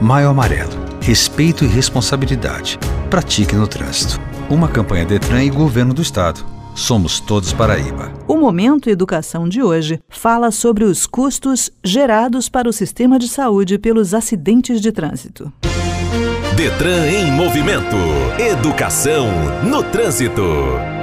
Maio 0.00 0.28
Amarelo. 0.28 0.72
Respeito 1.00 1.64
e 1.64 1.68
responsabilidade. 1.68 2.78
Pratique 3.10 3.54
no 3.54 3.66
trânsito. 3.66 4.20
Uma 4.48 4.68
campanha 4.68 5.04
Detran 5.04 5.42
e 5.42 5.50
Governo 5.50 5.92
do 5.92 6.00
Estado. 6.00 6.44
Somos 6.74 7.20
todos 7.20 7.52
Paraíba. 7.52 8.12
O 8.26 8.36
Momento 8.36 8.90
Educação 8.90 9.48
de 9.48 9.62
hoje 9.62 10.00
fala 10.08 10.50
sobre 10.50 10.84
os 10.84 11.06
custos 11.06 11.70
gerados 11.84 12.48
para 12.48 12.68
o 12.68 12.72
sistema 12.72 13.18
de 13.18 13.28
saúde 13.28 13.78
pelos 13.78 14.14
acidentes 14.14 14.80
de 14.80 14.90
trânsito. 14.90 15.52
Detran 16.64 17.06
em 17.06 17.30
movimento. 17.30 17.94
Educação 18.38 19.28
no 19.64 19.82
trânsito. 19.82 20.93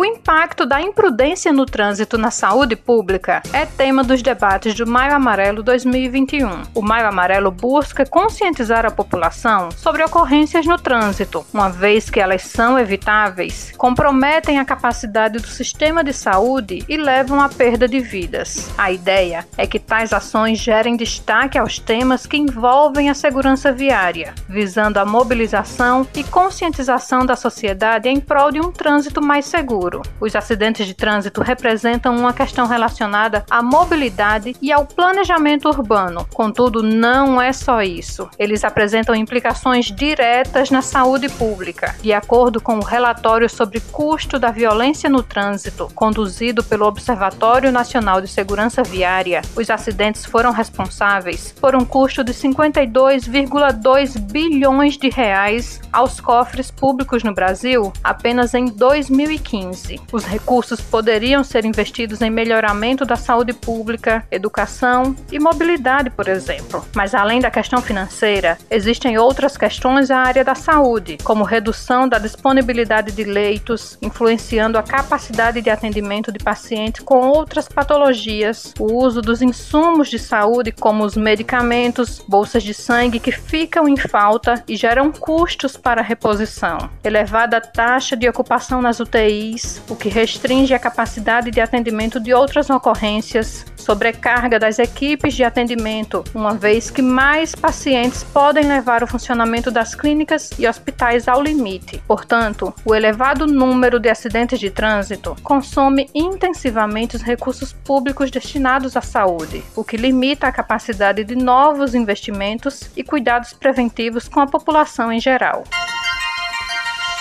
O 0.00 0.04
impacto 0.06 0.64
da 0.64 0.80
imprudência 0.80 1.52
no 1.52 1.66
trânsito 1.66 2.16
na 2.16 2.30
saúde 2.30 2.74
pública 2.74 3.42
é 3.52 3.66
tema 3.66 4.02
dos 4.02 4.22
debates 4.22 4.74
do 4.74 4.86
Maio 4.86 5.14
Amarelo 5.14 5.62
2021. 5.62 6.62
O 6.74 6.80
Maio 6.80 7.06
Amarelo 7.06 7.50
busca 7.50 8.06
conscientizar 8.06 8.86
a 8.86 8.90
população 8.90 9.70
sobre 9.72 10.02
ocorrências 10.02 10.64
no 10.64 10.78
trânsito, 10.78 11.44
uma 11.52 11.68
vez 11.68 12.08
que 12.08 12.18
elas 12.18 12.40
são 12.40 12.78
evitáveis, 12.78 13.74
comprometem 13.76 14.58
a 14.58 14.64
capacidade 14.64 15.38
do 15.38 15.46
sistema 15.46 16.02
de 16.02 16.14
saúde 16.14 16.82
e 16.88 16.96
levam 16.96 17.38
à 17.38 17.50
perda 17.50 17.86
de 17.86 18.00
vidas. 18.00 18.70
A 18.78 18.90
ideia 18.90 19.46
é 19.54 19.66
que 19.66 19.78
tais 19.78 20.14
ações 20.14 20.58
gerem 20.58 20.96
destaque 20.96 21.58
aos 21.58 21.78
temas 21.78 22.24
que 22.24 22.38
envolvem 22.38 23.10
a 23.10 23.14
segurança 23.14 23.70
viária, 23.70 24.32
visando 24.48 24.98
a 24.98 25.04
mobilização 25.04 26.08
e 26.16 26.24
conscientização 26.24 27.26
da 27.26 27.36
sociedade 27.36 28.08
em 28.08 28.18
prol 28.18 28.50
de 28.50 28.60
um 28.60 28.72
trânsito 28.72 29.20
mais 29.20 29.44
seguro 29.44 29.89
futuro. 29.90 30.02
Os 30.20 30.36
acidentes 30.36 30.86
de 30.86 30.94
trânsito 30.94 31.42
representam 31.42 32.16
uma 32.16 32.32
questão 32.32 32.66
relacionada 32.66 33.44
à 33.50 33.60
mobilidade 33.62 34.54
e 34.62 34.70
ao 34.72 34.86
planejamento 34.86 35.68
urbano. 35.68 36.26
Contudo, 36.32 36.82
não 36.82 37.40
é 37.42 37.52
só 37.52 37.82
isso. 37.82 38.28
Eles 38.38 38.62
apresentam 38.64 39.14
implicações 39.14 39.86
diretas 39.86 40.70
na 40.70 40.82
saúde 40.82 41.28
pública. 41.28 41.96
De 42.00 42.12
acordo 42.12 42.60
com 42.60 42.78
o 42.78 42.84
relatório 42.84 43.48
sobre 43.48 43.80
custo 43.80 44.38
da 44.38 44.50
violência 44.50 45.10
no 45.10 45.22
trânsito, 45.22 45.88
conduzido 45.94 46.62
pelo 46.62 46.86
Observatório 46.86 47.72
Nacional 47.72 48.20
de 48.20 48.28
Segurança 48.28 48.82
Viária, 48.82 49.42
os 49.56 49.70
acidentes 49.70 50.24
foram 50.24 50.52
responsáveis 50.52 51.54
por 51.60 51.74
um 51.74 51.84
custo 51.84 52.22
de 52.22 52.32
52,2 52.32 54.18
bilhões 54.18 54.96
de 54.96 55.08
reais 55.08 55.80
aos 55.92 56.20
cofres 56.20 56.70
públicos 56.70 57.24
no 57.24 57.34
Brasil 57.34 57.92
apenas 58.04 58.54
em 58.54 58.66
2015. 58.66 59.79
Os 60.12 60.24
recursos 60.24 60.80
poderiam 60.80 61.42
ser 61.42 61.64
investidos 61.64 62.20
em 62.20 62.30
melhoramento 62.30 63.04
da 63.04 63.16
saúde 63.16 63.52
pública, 63.52 64.24
educação 64.30 65.14
e 65.30 65.38
mobilidade, 65.38 66.10
por 66.10 66.28
exemplo. 66.28 66.84
Mas 66.94 67.14
além 67.14 67.40
da 67.40 67.50
questão 67.50 67.80
financeira, 67.80 68.58
existem 68.70 69.18
outras 69.18 69.56
questões 69.56 70.08
na 70.08 70.18
área 70.18 70.44
da 70.44 70.54
saúde, 70.54 71.18
como 71.22 71.44
redução 71.44 72.08
da 72.08 72.18
disponibilidade 72.18 73.12
de 73.12 73.24
leitos, 73.24 73.98
influenciando 74.02 74.78
a 74.78 74.82
capacidade 74.82 75.60
de 75.60 75.70
atendimento 75.70 76.32
de 76.32 76.38
pacientes 76.38 77.02
com 77.04 77.28
outras 77.28 77.68
patologias, 77.68 78.74
o 78.78 78.92
uso 78.92 79.22
dos 79.22 79.42
insumos 79.42 80.08
de 80.08 80.18
saúde, 80.18 80.72
como 80.72 81.04
os 81.04 81.16
medicamentos, 81.16 82.22
bolsas 82.26 82.62
de 82.62 82.74
sangue 82.74 83.20
que 83.20 83.32
ficam 83.32 83.88
em 83.88 83.96
falta 83.96 84.62
e 84.66 84.76
geram 84.76 85.12
custos 85.12 85.76
para 85.76 86.00
a 86.00 86.04
reposição, 86.04 86.90
elevada 87.04 87.60
taxa 87.60 88.16
de 88.16 88.28
ocupação 88.28 88.82
nas 88.82 89.00
UTIs 89.00 89.59
o 89.88 89.96
que 89.96 90.08
restringe 90.08 90.74
a 90.74 90.78
capacidade 90.78 91.50
de 91.50 91.60
atendimento 91.60 92.20
de 92.20 92.32
outras 92.32 92.70
ocorrências, 92.70 93.66
sobrecarga 93.76 94.58
das 94.58 94.78
equipes 94.78 95.34
de 95.34 95.42
atendimento, 95.42 96.22
uma 96.34 96.54
vez 96.54 96.90
que 96.90 97.02
mais 97.02 97.54
pacientes 97.54 98.22
podem 98.22 98.64
levar 98.64 99.02
o 99.02 99.06
funcionamento 99.06 99.70
das 99.70 99.94
clínicas 99.94 100.50
e 100.58 100.66
hospitais 100.66 101.26
ao 101.26 101.42
limite. 101.42 102.02
Portanto, 102.06 102.72
o 102.84 102.94
elevado 102.94 103.46
número 103.46 103.98
de 103.98 104.08
acidentes 104.08 104.60
de 104.60 104.70
trânsito 104.70 105.36
consome 105.42 106.08
intensivamente 106.14 107.16
os 107.16 107.22
recursos 107.22 107.72
públicos 107.72 108.30
destinados 108.30 108.96
à 108.96 109.00
saúde, 109.00 109.62
o 109.74 109.82
que 109.82 109.96
limita 109.96 110.46
a 110.46 110.52
capacidade 110.52 111.24
de 111.24 111.34
novos 111.34 111.94
investimentos 111.94 112.90
e 112.96 113.02
cuidados 113.02 113.52
preventivos 113.52 114.28
com 114.28 114.40
a 114.40 114.46
população 114.46 115.12
em 115.12 115.20
geral. 115.20 115.64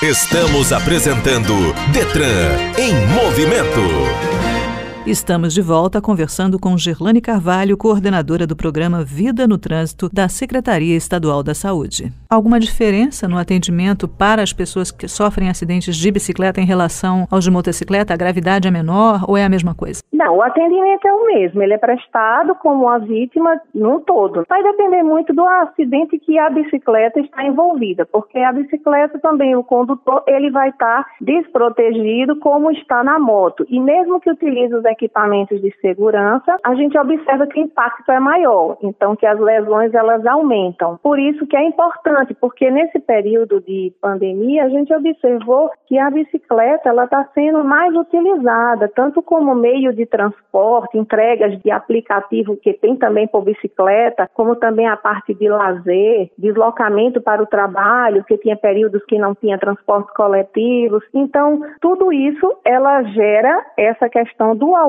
Estamos 0.02 0.72
apresentando 0.72 1.74
Detran 1.92 2.72
em 2.78 2.96
movimento. 3.08 4.29
Estamos 5.10 5.56
de 5.56 5.62
volta 5.64 6.00
conversando 6.00 6.60
com 6.60 6.78
Gerlane 6.78 7.20
Carvalho, 7.20 7.76
coordenadora 7.76 8.46
do 8.46 8.56
programa 8.56 9.04
Vida 9.04 9.48
no 9.48 9.58
Trânsito 9.58 10.08
da 10.08 10.30
Secretaria 10.30 10.96
Estadual 10.96 11.42
da 11.42 11.56
Saúde. 11.56 12.12
Alguma 12.30 12.60
diferença 12.60 13.28
no 13.28 13.40
atendimento 13.40 14.08
para 14.08 14.44
as 14.44 14.54
pessoas 14.54 14.92
que 14.92 15.08
sofrem 15.08 15.50
acidentes 15.50 15.96
de 15.96 16.12
bicicleta 16.12 16.62
em 16.62 16.64
relação 16.64 17.26
aos 17.32 17.44
de 17.44 17.50
motocicleta? 17.50 18.14
A 18.14 18.18
gravidade 18.18 18.68
é 18.68 18.72
menor 18.72 19.26
ou 19.28 19.36
é 19.36 19.44
a 19.44 19.50
mesma 19.50 19.74
coisa? 19.74 20.04
Não, 20.14 20.38
o 20.38 20.44
atendimento 20.44 21.08
é 21.08 21.12
o 21.12 21.26
mesmo. 21.26 21.64
Ele 21.64 21.74
é 21.74 21.80
prestado 21.80 22.54
como 22.54 22.88
a 22.88 23.00
vítima 23.00 23.60
num 23.74 24.00
todo. 24.02 24.44
Vai 24.48 24.62
depender 24.62 25.02
muito 25.02 25.34
do 25.34 25.44
acidente 25.44 26.20
que 26.20 26.38
a 26.38 26.52
bicicleta 26.52 27.20
está 27.20 27.44
envolvida, 27.44 28.06
porque 28.06 28.38
a 28.38 28.54
bicicleta 28.54 29.18
também, 29.18 29.56
o 29.56 29.64
condutor, 29.64 30.22
ele 30.28 30.52
vai 30.52 30.70
estar 30.70 31.04
desprotegido 31.20 32.38
como 32.42 32.70
está 32.70 33.04
na 33.04 33.18
moto. 33.18 33.66
E 33.70 33.80
mesmo 33.80 34.20
que 34.20 34.30
utilize 34.30 34.76
os 34.76 34.86
equipamentos 35.00 35.62
de 35.62 35.74
segurança, 35.80 36.58
a 36.64 36.76
gente 36.76 36.98
observa 36.98 37.48
que 37.48 37.60
o 37.60 37.64
impacto 37.64 38.12
é 38.12 38.20
maior, 38.20 38.78
então 38.84 39.16
que 39.16 39.26
as 39.26 39.40
lesões 39.40 39.94
elas 39.94 40.26
aumentam. 40.26 41.00
Por 41.02 41.18
isso 41.18 41.48
que 41.48 41.56
é 41.56 41.64
importante, 41.64 42.34
porque 42.34 42.70
nesse 42.70 43.00
período 43.00 43.62
de 43.62 43.94
pandemia 44.02 44.66
a 44.66 44.70
gente 44.70 44.94
observou 44.94 45.72
que 45.88 45.98
a 45.98 46.10
bicicleta 46.10 46.90
ela 46.90 47.06
está 47.06 47.24
sendo 47.34 47.64
mais 47.64 47.96
utilizada, 47.96 48.92
tanto 48.94 49.22
como 49.22 49.56
meio 49.56 49.94
de 49.94 50.06
transporte, 50.06 50.98
entregas 50.98 51.58
de 51.62 51.72
aplicativo 51.72 52.58
que 52.58 52.74
tem 52.74 52.96
também 52.96 53.28
por 53.28 53.44
bicicleta, 53.44 54.30
como 54.34 54.56
também 54.56 54.88
a 54.88 54.98
parte 54.98 55.34
de 55.34 55.48
lazer, 55.48 56.30
deslocamento 56.38 57.22
para 57.22 57.42
o 57.42 57.48
trabalho, 57.48 58.24
que 58.26 58.38
tinha 58.38 58.58
períodos 58.58 59.04
que 59.06 59.18
não 59.18 59.34
tinha 59.34 59.58
transportes 59.58 60.14
coletivos. 60.14 61.04
Então, 61.14 61.62
tudo 61.80 62.12
isso 62.12 62.58
ela 62.66 63.04
gera 63.04 63.66
essa 63.78 64.10
questão 64.10 64.56
do 64.56 64.76
aumento 64.76 64.89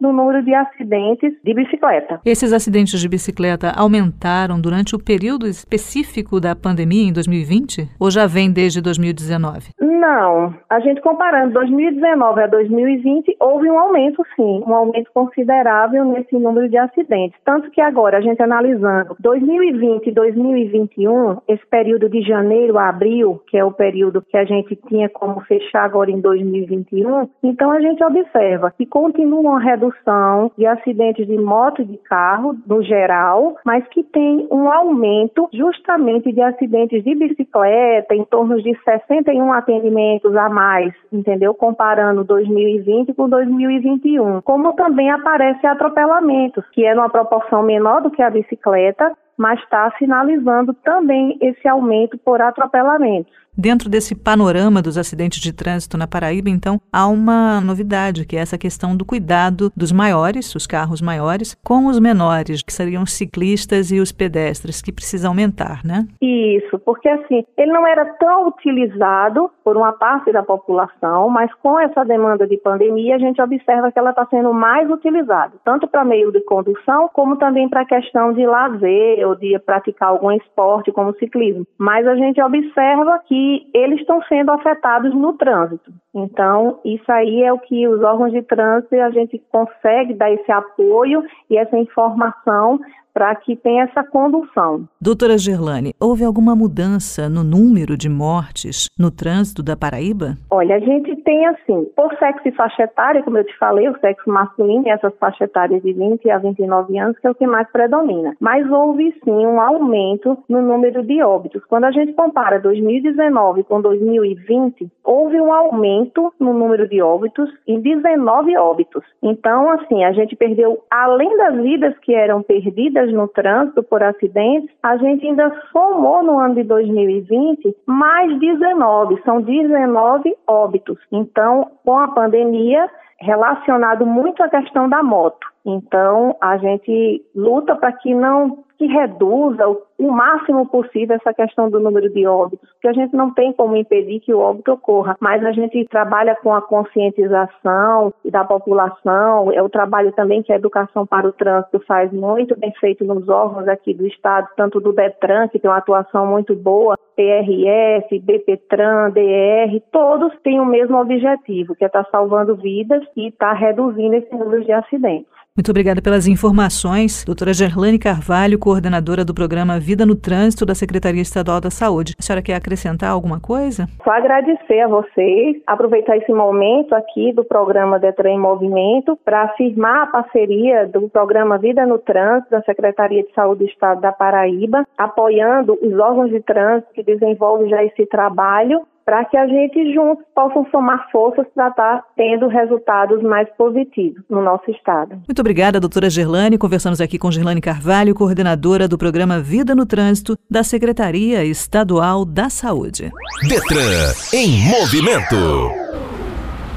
no 0.00 0.12
número 0.12 0.42
de 0.42 0.54
acidentes 0.54 1.34
de 1.42 1.54
bicicleta. 1.54 2.20
Esses 2.24 2.52
acidentes 2.52 3.00
de 3.00 3.08
bicicleta 3.08 3.72
aumentaram 3.76 4.60
durante 4.60 4.94
o 4.94 4.98
período 4.98 5.46
específico 5.46 6.40
da 6.40 6.54
pandemia 6.54 7.08
em 7.08 7.12
2020 7.12 7.88
ou 7.98 8.10
já 8.10 8.26
vem 8.26 8.50
desde 8.50 8.80
2019? 8.80 9.70
Não, 9.98 10.54
a 10.70 10.80
gente 10.80 11.00
comparando 11.00 11.54
2019 11.54 12.42
a 12.42 12.46
2020, 12.46 13.36
houve 13.40 13.68
um 13.68 13.78
aumento 13.78 14.24
sim, 14.36 14.62
um 14.66 14.74
aumento 14.74 15.10
considerável 15.12 16.04
nesse 16.04 16.38
número 16.38 16.68
de 16.68 16.78
acidentes. 16.78 17.38
Tanto 17.44 17.70
que 17.70 17.80
agora, 17.80 18.18
a 18.18 18.20
gente 18.20 18.40
analisando 18.40 19.16
2020 19.18 20.06
e 20.06 20.12
2021, 20.12 21.38
esse 21.48 21.66
período 21.66 22.08
de 22.08 22.22
janeiro 22.22 22.78
a 22.78 22.88
abril, 22.88 23.42
que 23.48 23.58
é 23.58 23.64
o 23.64 23.72
período 23.72 24.22
que 24.22 24.36
a 24.36 24.44
gente 24.44 24.76
tinha 24.88 25.08
como 25.08 25.40
fechar 25.40 25.84
agora 25.84 26.10
em 26.10 26.20
2021, 26.20 27.28
então 27.42 27.70
a 27.72 27.80
gente 27.80 28.02
observa 28.04 28.70
que 28.70 28.86
continua 29.08 29.40
uma 29.40 29.60
redução 29.60 30.52
de 30.56 30.66
acidentes 30.66 31.26
de 31.26 31.38
moto 31.38 31.80
e 31.80 31.84
de 31.86 31.96
carro, 31.96 32.54
no 32.66 32.82
geral, 32.82 33.56
mas 33.64 33.86
que 33.88 34.02
tem 34.02 34.46
um 34.50 34.70
aumento 34.70 35.48
justamente 35.52 36.30
de 36.30 36.42
acidentes 36.42 37.02
de 37.02 37.14
bicicleta, 37.14 38.14
em 38.14 38.24
torno 38.24 38.62
de 38.62 38.78
61 38.84 39.50
atendimentos 39.52 40.36
a 40.36 40.50
mais, 40.50 40.92
entendeu? 41.10 41.54
Comparando 41.54 42.22
2020 42.22 43.14
com 43.14 43.28
2021. 43.30 44.42
Como 44.42 44.74
também 44.74 45.10
aparece 45.10 45.66
atropelamentos, 45.66 46.64
que 46.72 46.84
é 46.84 46.94
numa 46.94 47.08
proporção 47.08 47.62
menor 47.62 48.02
do 48.02 48.10
que 48.10 48.22
a 48.22 48.28
bicicleta, 48.28 49.16
mas 49.38 49.58
está 49.60 49.90
sinalizando 49.98 50.74
também 50.74 51.38
esse 51.40 51.66
aumento 51.66 52.18
por 52.18 52.42
atropelamentos. 52.42 53.32
Dentro 53.60 53.90
desse 53.90 54.14
panorama 54.14 54.80
dos 54.80 54.96
acidentes 54.96 55.40
de 55.40 55.52
trânsito 55.52 55.98
na 55.98 56.06
Paraíba, 56.06 56.48
então, 56.48 56.80
há 56.92 57.08
uma 57.08 57.60
novidade, 57.60 58.24
que 58.24 58.36
é 58.36 58.38
essa 58.38 58.56
questão 58.56 58.96
do 58.96 59.04
cuidado 59.04 59.72
dos 59.76 59.90
maiores, 59.90 60.54
os 60.54 60.64
carros 60.64 61.02
maiores, 61.02 61.56
com 61.64 61.86
os 61.86 61.98
menores, 61.98 62.62
que 62.62 62.72
seriam 62.72 63.02
os 63.02 63.12
ciclistas 63.12 63.90
e 63.90 63.98
os 63.98 64.12
pedestres, 64.12 64.80
que 64.80 64.92
precisa 64.92 65.26
aumentar, 65.26 65.84
né? 65.84 66.06
Isso, 66.22 66.78
porque 66.78 67.08
assim, 67.08 67.44
ele 67.56 67.72
não 67.72 67.84
era 67.84 68.04
tão 68.04 68.46
utilizado 68.46 69.50
por 69.68 69.76
uma 69.76 69.92
parte 69.92 70.32
da 70.32 70.42
população, 70.42 71.28
mas 71.28 71.52
com 71.56 71.78
essa 71.78 72.02
demanda 72.02 72.46
de 72.46 72.56
pandemia, 72.56 73.16
a 73.16 73.18
gente 73.18 73.38
observa 73.42 73.92
que 73.92 73.98
ela 73.98 74.12
está 74.12 74.24
sendo 74.24 74.50
mais 74.50 74.90
utilizada, 74.90 75.52
tanto 75.62 75.86
para 75.86 76.06
meio 76.06 76.32
de 76.32 76.40
condução, 76.40 77.10
como 77.12 77.36
também 77.36 77.68
para 77.68 77.82
a 77.82 77.84
questão 77.84 78.32
de 78.32 78.46
lazer 78.46 79.28
ou 79.28 79.34
de 79.34 79.58
praticar 79.58 80.08
algum 80.08 80.32
esporte, 80.32 80.90
como 80.90 81.14
ciclismo. 81.16 81.66
Mas 81.76 82.06
a 82.06 82.14
gente 82.14 82.40
observa 82.40 83.20
que 83.26 83.68
eles 83.74 84.00
estão 84.00 84.22
sendo 84.22 84.52
afetados 84.52 85.14
no 85.14 85.34
trânsito. 85.34 85.92
Então, 86.14 86.80
isso 86.82 87.12
aí 87.12 87.42
é 87.42 87.52
o 87.52 87.58
que 87.58 87.86
os 87.86 88.02
órgãos 88.02 88.32
de 88.32 88.40
trânsito 88.40 88.94
a 88.94 89.10
gente 89.10 89.38
consegue 89.52 90.14
dar 90.14 90.32
esse 90.32 90.50
apoio 90.50 91.22
e 91.50 91.58
essa 91.58 91.76
informação 91.76 92.80
para 93.18 93.34
que 93.34 93.56
tenha 93.56 93.82
essa 93.82 94.04
condução. 94.04 94.84
Doutora 95.00 95.36
Gerlane, 95.36 95.92
houve 96.00 96.22
alguma 96.22 96.54
mudança 96.54 97.28
no 97.28 97.42
número 97.42 97.96
de 97.96 98.08
mortes 98.08 98.88
no 98.96 99.10
trânsito 99.10 99.60
da 99.60 99.76
Paraíba? 99.76 100.36
Olha, 100.48 100.76
a 100.76 100.78
gente 100.78 101.16
tem 101.22 101.44
assim, 101.46 101.84
por 101.96 102.16
sexo 102.16 102.46
e 102.46 102.52
faixa 102.52 102.84
etária, 102.84 103.24
como 103.24 103.38
eu 103.38 103.44
te 103.44 103.58
falei, 103.58 103.88
o 103.88 103.98
sexo 103.98 104.30
masculino 104.30 104.86
e 104.86 104.90
essas 104.90 105.12
faixas 105.18 105.48
etárias 105.48 105.82
de 105.82 105.92
20 105.92 106.30
a 106.30 106.38
29 106.38 106.96
anos, 106.96 107.18
que 107.18 107.26
é 107.26 107.30
o 107.30 107.34
que 107.34 107.44
mais 107.44 107.68
predomina. 107.72 108.36
Mas 108.38 108.70
houve 108.70 109.12
sim 109.24 109.46
um 109.46 109.60
aumento 109.60 110.38
no 110.48 110.62
número 110.62 111.02
de 111.02 111.20
óbitos. 111.20 111.64
Quando 111.64 111.86
a 111.86 111.90
gente 111.90 112.12
compara 112.12 112.60
2019 112.60 113.64
com 113.64 113.80
2020, 113.80 114.88
houve 115.02 115.40
um 115.40 115.52
aumento 115.52 116.32
no 116.38 116.52
número 116.52 116.88
de 116.88 117.02
óbitos 117.02 117.50
em 117.66 117.80
19 117.80 118.56
óbitos. 118.58 119.02
Então, 119.20 119.72
assim, 119.72 120.04
a 120.04 120.12
gente 120.12 120.36
perdeu, 120.36 120.78
além 120.88 121.36
das 121.36 121.56
vidas 121.56 121.98
que 121.98 122.14
eram 122.14 122.44
perdidas 122.44 123.07
no 123.12 123.28
trânsito 123.28 123.82
por 123.82 124.02
acidentes, 124.02 124.70
a 124.82 124.96
gente 124.96 125.26
ainda 125.26 125.50
somou 125.72 126.22
no 126.22 126.38
ano 126.38 126.54
de 126.54 126.64
2020 126.64 127.76
mais 127.86 128.38
19, 128.38 129.22
são 129.24 129.40
19 129.40 130.36
óbitos. 130.46 130.98
Então, 131.12 131.70
com 131.84 131.98
a 131.98 132.08
pandemia, 132.08 132.88
relacionado 133.20 134.06
muito 134.06 134.42
à 134.42 134.48
questão 134.48 134.88
da 134.88 135.02
moto. 135.02 135.46
Então, 135.64 136.36
a 136.40 136.56
gente 136.56 137.22
luta 137.34 137.76
para 137.76 137.92
que 137.92 138.14
não 138.14 138.64
que 138.78 138.86
reduza 138.86 139.66
o, 139.98 140.12
máximo 140.12 140.66
possível 140.68 141.16
essa 141.16 141.34
questão 141.34 141.68
do 141.68 141.80
número 141.80 142.08
de 142.08 142.24
óbitos, 142.26 142.70
porque 142.70 142.88
a 142.88 142.92
gente 142.92 143.14
não 143.14 143.34
tem 143.34 143.52
como 143.52 143.76
impedir 143.76 144.20
que 144.20 144.32
o 144.32 144.38
óbito 144.38 144.72
ocorra, 144.72 145.16
mas 145.20 145.44
a 145.44 145.50
gente 145.50 145.84
trabalha 145.90 146.36
com 146.36 146.54
a 146.54 146.62
conscientização 146.62 148.14
da 148.24 148.44
população, 148.44 149.50
é 149.52 149.60
o 149.60 149.68
trabalho 149.68 150.12
também 150.12 150.42
que 150.42 150.52
a 150.52 150.56
Educação 150.56 151.04
para 151.04 151.26
o 151.26 151.32
Trânsito 151.32 151.80
faz 151.86 152.12
muito 152.12 152.56
bem 152.56 152.72
feito 152.78 153.04
nos 153.04 153.28
órgãos 153.28 153.66
aqui 153.66 153.92
do 153.92 154.06
Estado, 154.06 154.48
tanto 154.56 154.80
do 154.80 154.92
DETRAN, 154.92 155.48
que 155.48 155.58
tem 155.58 155.68
uma 155.68 155.78
atuação 155.78 156.26
muito 156.26 156.54
boa, 156.54 156.96
PRF, 157.16 158.16
BPTran, 158.20 159.10
DR, 159.10 159.80
todos 159.90 160.32
têm 160.44 160.60
o 160.60 160.64
mesmo 160.64 160.96
objetivo, 160.98 161.74
que 161.74 161.82
é 161.82 161.88
estar 161.88 162.04
tá 162.04 162.10
salvando 162.12 162.54
vidas 162.54 163.02
e 163.16 163.28
estar 163.28 163.54
tá 163.54 163.58
reduzindo 163.58 164.14
esse 164.14 164.32
número 164.32 164.64
de 164.64 164.70
acidentes. 164.72 165.38
Muito 165.58 165.72
obrigada 165.72 166.00
pelas 166.00 166.28
informações, 166.28 167.24
doutora 167.24 167.52
Gerlane 167.52 167.98
Carvalho, 167.98 168.60
coordenadora 168.68 169.24
do 169.24 169.32
programa 169.32 169.80
Vida 169.80 170.04
no 170.04 170.14
Trânsito 170.14 170.66
da 170.66 170.74
Secretaria 170.74 171.22
Estadual 171.22 171.58
da 171.58 171.70
Saúde. 171.70 172.14
A 172.18 172.22
senhora 172.22 172.42
quer 172.42 172.54
acrescentar 172.54 173.08
alguma 173.08 173.40
coisa? 173.40 173.88
Só 174.04 174.10
agradecer 174.10 174.80
a 174.80 174.88
vocês, 174.88 175.56
aproveitar 175.66 176.18
esse 176.18 176.30
momento 176.30 176.94
aqui 176.94 177.32
do 177.32 177.42
programa 177.42 177.98
Detran 177.98 178.32
em 178.32 178.38
Movimento 178.38 179.18
para 179.24 179.44
afirmar 179.44 180.02
a 180.02 180.06
parceria 180.08 180.86
do 180.86 181.08
programa 181.08 181.56
Vida 181.56 181.86
no 181.86 181.98
Trânsito 181.98 182.50
da 182.50 182.60
Secretaria 182.60 183.22
de 183.22 183.32
Saúde 183.32 183.64
do 183.64 183.70
Estado 183.70 184.02
da 184.02 184.12
Paraíba, 184.12 184.84
apoiando 184.98 185.78
os 185.80 185.98
órgãos 185.98 186.28
de 186.28 186.40
trânsito 186.40 186.92
que 186.92 187.02
desenvolvem 187.02 187.70
já 187.70 187.82
esse 187.82 188.04
trabalho 188.04 188.82
para 189.08 189.24
que 189.24 189.38
a 189.38 189.46
gente 189.46 189.94
juntos 189.94 190.22
possam 190.34 190.66
somar 190.70 191.10
forças 191.10 191.46
para 191.54 191.68
estar 191.68 191.96
tá 191.96 192.04
tendo 192.14 192.46
resultados 192.46 193.22
mais 193.22 193.48
positivos 193.56 194.22
no 194.28 194.42
nosso 194.42 194.70
estado. 194.70 195.12
Muito 195.26 195.40
obrigada, 195.40 195.80
doutora 195.80 196.10
Gerlane. 196.10 196.58
Conversamos 196.58 197.00
aqui 197.00 197.18
com 197.18 197.30
Gerlane 197.30 197.62
Carvalho, 197.62 198.14
coordenadora 198.14 198.86
do 198.86 198.98
programa 198.98 199.40
Vida 199.40 199.74
no 199.74 199.86
Trânsito 199.86 200.36
da 200.50 200.62
Secretaria 200.62 201.42
Estadual 201.42 202.26
da 202.26 202.50
Saúde. 202.50 203.10
Detran 203.48 204.12
em 204.34 204.68
movimento. 204.68 205.36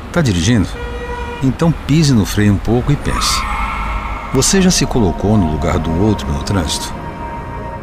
Está 0.08 0.22
dirigindo? 0.22 0.70
Então 1.44 1.70
pise 1.86 2.16
no 2.16 2.26
freio 2.26 2.54
um 2.54 2.58
pouco 2.58 2.94
e 2.94 2.96
pense. 2.96 3.42
Você 4.34 4.62
já 4.62 4.72
se 4.72 4.86
colocou 4.86 5.38
no 5.38 5.52
lugar 5.52 5.78
do 5.80 6.02
outro 6.02 6.26
no 6.32 6.42
trânsito? 6.46 6.94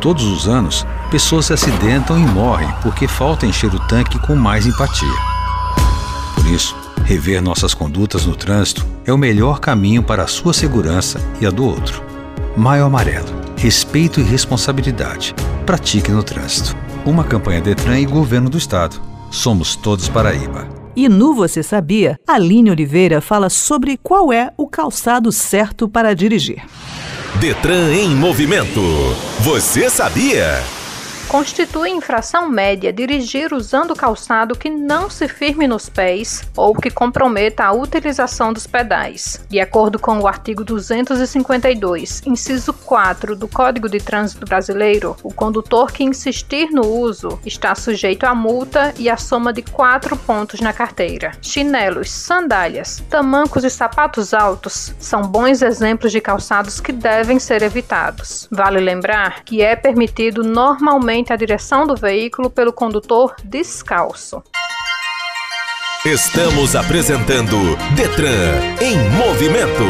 Todos 0.01 0.25
os 0.25 0.49
anos, 0.49 0.87
pessoas 1.11 1.47
se 1.47 1.53
acidentam 1.53 2.19
e 2.19 2.23
morrem 2.23 2.69
porque 2.83 3.09
falta 3.09 3.47
encher 3.47 3.75
o 3.75 3.79
tanque 3.87 4.19
com 4.19 4.35
mais 4.35 4.67
empatia. 4.67 5.09
Por 6.35 6.47
isso, 6.47 6.77
rever 7.05 7.43
nossas 7.43 7.75
condutas 7.75 8.27
no 8.27 8.37
trânsito 8.37 8.87
é 9.05 9.13
o 9.13 9.19
melhor 9.19 9.61
caminho 9.61 10.03
para 10.03 10.25
a 10.25 10.27
sua 10.27 10.53
segurança 10.53 11.21
e 11.41 11.47
a 11.47 11.51
do 11.51 11.65
outro. 11.65 12.03
Maio 12.57 12.85
Amarelo. 12.85 13.29
Respeito 13.57 14.21
e 14.21 14.23
responsabilidade. 14.23 15.35
Pratique 15.65 16.11
no 16.11 16.23
trânsito. 16.23 16.77
Uma 17.05 17.25
campanha 17.25 17.61
Detran 17.61 17.99
e 17.99 18.07
Governo 18.07 18.51
do 18.51 18.59
Estado. 18.59 19.01
Somos 19.31 19.75
todos 19.75 20.09
Paraíba. 20.09 20.69
E 20.95 21.09
no 21.09 21.35
Você 21.35 21.63
Sabia, 21.63 22.19
Aline 22.27 22.71
Oliveira 22.71 23.21
fala 23.21 23.49
sobre 23.49 23.97
qual 24.03 24.33
é 24.33 24.53
o 24.57 24.67
calçado 24.67 25.31
certo 25.31 25.89
para 25.89 26.15
dirigir. 26.15 26.63
Detran 27.41 27.93
em 27.95 28.15
movimento. 28.15 28.81
Você 29.41 29.89
sabia? 29.89 30.63
Constitui 31.29 31.91
infração 31.91 32.49
média 32.49 32.91
dirigir 32.91 33.53
usando 33.53 33.95
calçado 33.95 34.57
que 34.57 34.71
não 34.71 35.11
se 35.11 35.29
firme 35.29 35.69
nos 35.69 35.87
pés 35.89 36.43
ou 36.57 36.75
que 36.75 36.91
comprometa 36.91 37.65
a 37.65 37.73
utilização 37.73 38.51
dos 38.51 38.67
pedais. 38.67 39.45
De 39.49 39.61
acordo 39.61 39.99
com 39.99 40.19
o 40.21 40.27
artigo 40.27 40.65
252, 40.65 42.23
inciso 42.25 42.73
4 42.73 43.37
do 43.37 43.47
Código 43.47 43.91
de 43.91 43.99
Trânsito 43.99 44.47
Brasileiro, 44.47 45.17
o 45.23 45.33
condutor 45.33 45.93
que 45.93 46.03
insistir 46.03 46.71
no 46.71 46.87
uso 46.87 47.39
está 47.45 47.75
sujeito 47.75 48.25
a 48.25 48.35
multa 48.35 48.95
e 48.99 49.11
a 49.11 49.19
soma 49.19 49.53
de 49.53 49.61
4 49.61 50.17
pontos 50.17 50.61
na 50.61 50.73
carteira. 50.73 51.33
Chinelos, 51.43 52.11
sandálias, 52.11 53.03
tamancos 53.11 53.65
e 53.65 53.71
sapatos 53.71 54.33
altos 54.33 54.95
são 54.99 55.21
bons 55.21 55.61
exemplos 55.61 56.11
de 56.11 56.23
calçados 56.23 56.81
que 56.81 56.93
devem 56.93 57.39
ser 57.39 57.63
evitados. 57.63 58.49
Vale 58.51 58.81
lembrar 58.81 59.45
que 59.45 59.61
é 59.61 59.77
permitido 59.77 60.43
normalmente 60.43 61.18
a 61.33 61.37
direção 61.37 61.87
do 61.87 61.97
veículo 61.97 62.51
pelo 62.51 62.73
condutor 62.73 63.35
descalço. 63.45 64.43
Estamos 66.05 66.77
apresentando 66.77 67.57
Detran 67.97 68.77
em 68.81 68.97
movimento. 69.19 69.83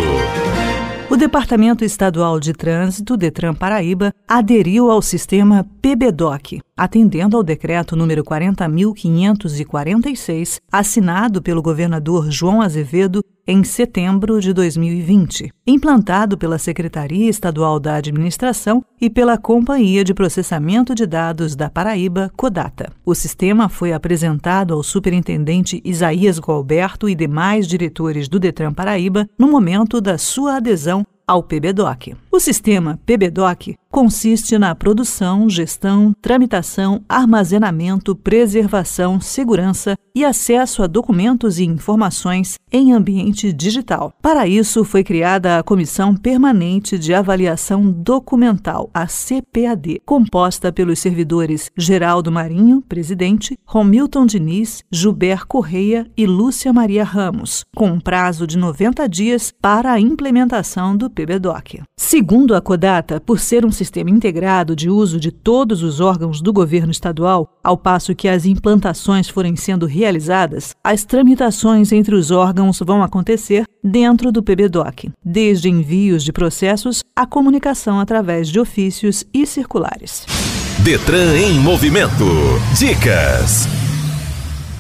O 1.11 1.17
Departamento 1.17 1.85
Estadual 1.85 2.41
de 2.41 2.53
Trânsito, 2.53 3.17
Detran 3.17 3.55
Paraíba, 3.55 4.13
aderiu 4.27 4.91
ao 4.91 5.01
sistema 5.01 5.65
PBDOC, 5.81 6.61
atendendo 6.77 7.37
ao 7.37 7.43
decreto 7.43 7.97
número 7.97 8.23
40.546, 8.23 10.61
assinado 10.71 11.41
pelo 11.41 11.63
governador 11.63 12.31
João 12.31 12.61
Azevedo 12.61 13.25
em 13.51 13.65
setembro 13.65 14.43
de 14.43 14.53
2020, 14.53 15.51
implantado 15.67 16.37
pela 16.37 16.59
Secretaria 16.59 17.31
Estadual 17.31 17.81
da 17.81 17.95
Administração 17.95 18.85
e 19.01 19.09
pela 19.09 19.39
Companhia 19.39 20.05
de 20.05 20.13
Processamento 20.13 20.95
de 20.95 21.07
Dados 21.07 21.57
da 21.57 21.71
Paraíba, 21.71 22.31
Codata. 22.37 22.93
O 23.07 23.15
sistema 23.15 23.71
foi 23.71 23.95
apresentado 23.95 24.75
ao 24.75 24.83
superintendente 24.83 25.81
Isaías 25.83 26.39
Gualberto 26.39 27.09
e 27.09 27.15
demais 27.15 27.67
diretores 27.67 28.29
do 28.29 28.39
Detran 28.39 28.75
Paraíba 28.75 29.27
no 29.39 29.49
momento 29.49 29.99
da 29.99 30.19
sua 30.19 30.57
adesão 30.57 31.07
ao 31.27 31.43
PBDoc. 31.43 32.15
O 32.31 32.39
sistema 32.39 32.99
PBDoc 33.07 33.77
consiste 33.91 34.59
na 34.59 34.75
produção, 34.75 35.49
gestão, 35.49 36.15
tramitação, 36.21 37.03
armazenamento, 37.09 38.15
preservação, 38.15 39.21
segurança 39.21 39.97
e 40.15 40.25
acesso 40.25 40.83
a 40.83 40.87
documentos 40.87 41.59
e 41.59 41.65
informações 41.65 42.57
em 42.73 42.93
ambiente 42.93 43.53
digital. 43.53 44.13
Para 44.21 44.47
isso, 44.47 44.85
foi 44.85 45.05
criada 45.05 45.59
a 45.59 45.63
Comissão 45.63 46.15
Permanente 46.15 46.99
de 46.99 47.15
Avaliação 47.15 47.91
Documental, 47.91 48.91
a 48.93 49.07
CPAD, 49.07 50.03
composta 50.05 50.73
pelos 50.73 50.99
servidores 50.99 51.71
Geraldo 51.77 52.33
Marinho, 52.33 52.83
presidente, 52.83 53.57
Romilton 53.65 54.27
Diniz, 54.27 54.83
Gilber 54.91 55.47
Correia 55.47 56.11
e 56.17 56.27
Lúcia 56.27 56.73
Maria 56.73 57.05
Ramos, 57.05 57.65
com 57.77 57.89
um 57.89 58.01
prazo 58.01 58.47
de 58.47 58.59
90 58.59 59.09
dias 59.09 59.53
para 59.63 59.93
a 59.93 60.01
implementação 60.01 60.97
do 60.97 61.09
PBDoc. 61.09 61.83
Segundo 61.97 62.55
a 62.55 62.61
Codata, 62.61 63.21
por 63.21 63.39
ser 63.39 63.65
um 63.65 63.71
sistema 63.79 64.11
integrado 64.11 64.75
de 64.75 64.91
uso 64.91 65.21
de 65.21 65.31
todos 65.31 65.83
os 65.83 66.01
órgãos 66.01 66.41
do 66.41 66.53
governo 66.53 66.91
estadual, 66.91 67.49
ao 67.63 67.79
passo 67.79 68.15
que 68.15 68.29
as 68.29 68.45
implantações 68.45 69.29
forem 69.29 69.55
sendo 69.55 69.87
realizadas, 69.87 70.75
as 70.83 71.05
tramitações 71.05 71.93
entre 71.93 72.15
os 72.15 72.31
órgãos 72.31 72.81
vão 72.85 73.03
acontecer 73.03 73.65
dentro 73.83 74.33
do 74.33 74.43
PBDoc, 74.43 75.11
desde 75.25 75.69
envios 75.69 76.25
de 76.25 76.33
processos 76.33 77.03
à 77.15 77.25
comunicação 77.25 78.01
através 78.01 78.49
de 78.49 78.59
ofícios 78.59 79.25
e 79.33 79.47
circulares. 79.47 80.27
Detran 80.81 81.37
em 81.37 81.59
movimento. 81.61 82.25
Dicas. 82.77 83.69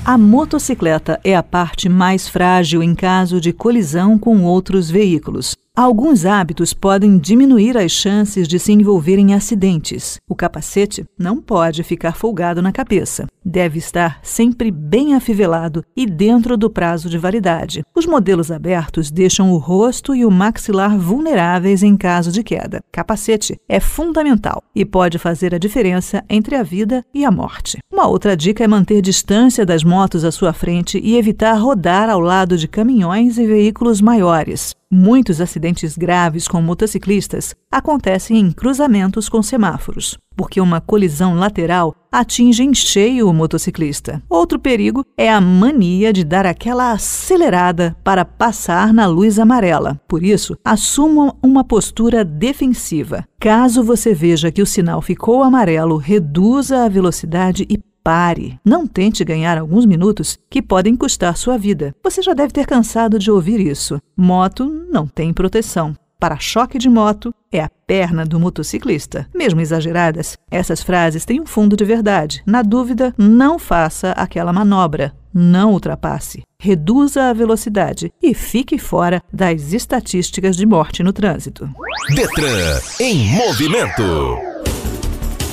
A 0.05 0.17
motocicleta 0.17 1.21
é 1.23 1.37
a 1.37 1.43
parte 1.43 1.89
mais 1.89 2.29
frágil 2.29 2.83
em 2.83 2.95
caso 2.95 3.41
de 3.41 3.53
colisão 3.53 4.19
com 4.19 4.43
outros 4.43 4.91
veículos. 4.91 5.55
Alguns 5.79 6.27
hábitos 6.27 6.75
podem 6.75 7.19
diminuir 7.19 7.79
as 7.79 7.93
chances 7.93 8.49
de 8.49 8.59
se 8.59 8.73
envolver 8.73 9.17
em 9.17 9.33
acidentes. 9.33 10.19
O 10.29 10.35
capacete 10.35 11.05
não 11.17 11.41
pode 11.41 11.85
ficar 11.85 12.17
folgado 12.17 12.61
na 12.61 12.73
cabeça. 12.73 13.27
Deve 13.45 13.79
estar 13.79 14.19
sempre 14.25 14.73
bem 14.73 15.15
afivelado 15.15 15.85
e 15.97 16.05
dentro 16.05 16.57
do 16.57 16.69
prazo 16.69 17.09
de 17.09 17.17
validade. 17.17 17.85
Os 17.95 18.07
modelos 18.07 18.51
abertos 18.51 19.09
deixam 19.09 19.53
o 19.53 19.57
rosto 19.57 20.17
e 20.17 20.27
o 20.27 20.31
maxilar 20.33 20.99
vulneráveis 20.99 21.85
em 21.85 21.97
caso 21.97 22.33
de 22.33 22.43
queda. 22.43 22.81
Capacete 22.91 23.57
é 23.69 23.79
fundamental 23.79 24.65
e 24.75 24.85
pode 24.85 25.17
fazer 25.17 25.55
a 25.55 25.59
diferença 25.59 26.25
entre 26.29 26.57
a 26.57 26.65
vida 26.65 27.05
e 27.15 27.25
a 27.25 27.31
morte. 27.31 27.79
Uma 27.89 28.09
outra 28.09 28.37
dica 28.37 28.65
é 28.65 28.67
manter 28.67 29.01
distância 29.01 29.65
das 29.65 29.85
motos 29.85 30.25
à 30.25 30.33
sua 30.33 30.53
frente 30.53 31.01
e 31.01 31.17
evitar 31.17 31.55
rodar 31.55 32.11
ao 32.11 32.19
lado 32.19 32.59
de 32.59 32.67
caminhões 32.67 33.39
e 33.39 33.47
veículos 33.47 34.01
maiores. 34.01 34.77
Muitos 34.91 35.39
acidentes 35.39 35.99
graves 35.99 36.49
com 36.49 36.63
motociclistas 36.63 37.55
acontecem 37.71 38.39
em 38.39 38.51
cruzamentos 38.51 39.29
com 39.29 39.43
semáforos, 39.43 40.17
porque 40.35 40.63
uma 40.63 40.81
colisão 40.81 41.35
lateral 41.35 41.95
atinge 42.11 42.63
em 42.63 42.73
cheio 42.73 43.29
o 43.29 43.35
motociclista. 43.35 44.23
Outro 44.31 44.59
perigo 44.59 45.05
é 45.15 45.31
a 45.31 45.43
mania 45.43 46.11
de 46.11 46.25
dar 46.25 46.47
aquela 46.47 46.93
acelerada 46.93 47.95
para 48.03 48.25
passar 48.25 48.95
na 48.95 49.07
luz 49.07 49.39
amarela. 49.39 50.01
Por 50.09 50.25
isso, 50.25 50.57
assuma 50.65 51.37
uma 51.43 51.63
postura 51.63 52.25
defensiva. 52.25 53.27
Caso 53.39 53.85
você 53.85 54.15
veja 54.15 54.51
que 54.51 54.63
o 54.63 54.67
sinal 54.67 55.03
ficou 55.03 55.43
amarelo, 55.43 55.99
reduza 55.99 56.85
a 56.85 56.89
velocidade 56.89 57.67
e 57.69 57.77
Pare. 58.09 58.59
Não 58.65 58.87
tente 58.87 59.23
ganhar 59.23 59.59
alguns 59.59 59.85
minutos 59.85 60.39
que 60.49 60.63
podem 60.63 60.97
custar 60.97 61.37
sua 61.37 61.59
vida. 61.59 61.95
Você 62.03 62.23
já 62.23 62.33
deve 62.33 62.55
ter 62.55 62.65
cansado 62.65 63.19
de 63.19 63.31
ouvir 63.31 63.61
isso. 63.61 64.01
Moto 64.17 64.65
não 64.91 65.07
tem 65.07 65.31
proteção. 65.31 65.95
Para-choque 66.19 66.79
de 66.79 66.89
moto 66.89 67.35
é 67.53 67.61
a 67.61 67.69
perna 67.87 68.25
do 68.25 68.41
motociclista. 68.41 69.29
Mesmo 69.35 69.61
exageradas, 69.61 70.39
essas 70.51 70.83
frases 70.83 71.27
têm 71.27 71.39
um 71.39 71.45
fundo 71.45 71.77
de 71.77 71.85
verdade. 71.85 72.43
Na 72.47 72.63
dúvida, 72.63 73.15
não 73.19 73.59
faça 73.59 74.13
aquela 74.13 74.55
manobra. 74.55 75.13
Não 75.35 75.73
ultrapasse. 75.73 76.45
Reduza 76.59 77.25
a 77.25 77.35
velocidade 77.35 78.11
e 78.23 78.33
fique 78.33 78.79
fora 78.79 79.23
das 79.31 79.75
estatísticas 79.75 80.57
de 80.57 80.65
morte 80.65 81.03
no 81.03 81.13
trânsito. 81.13 81.69
Detran 82.15 82.81
em 83.01 83.27
movimento. 83.37 84.48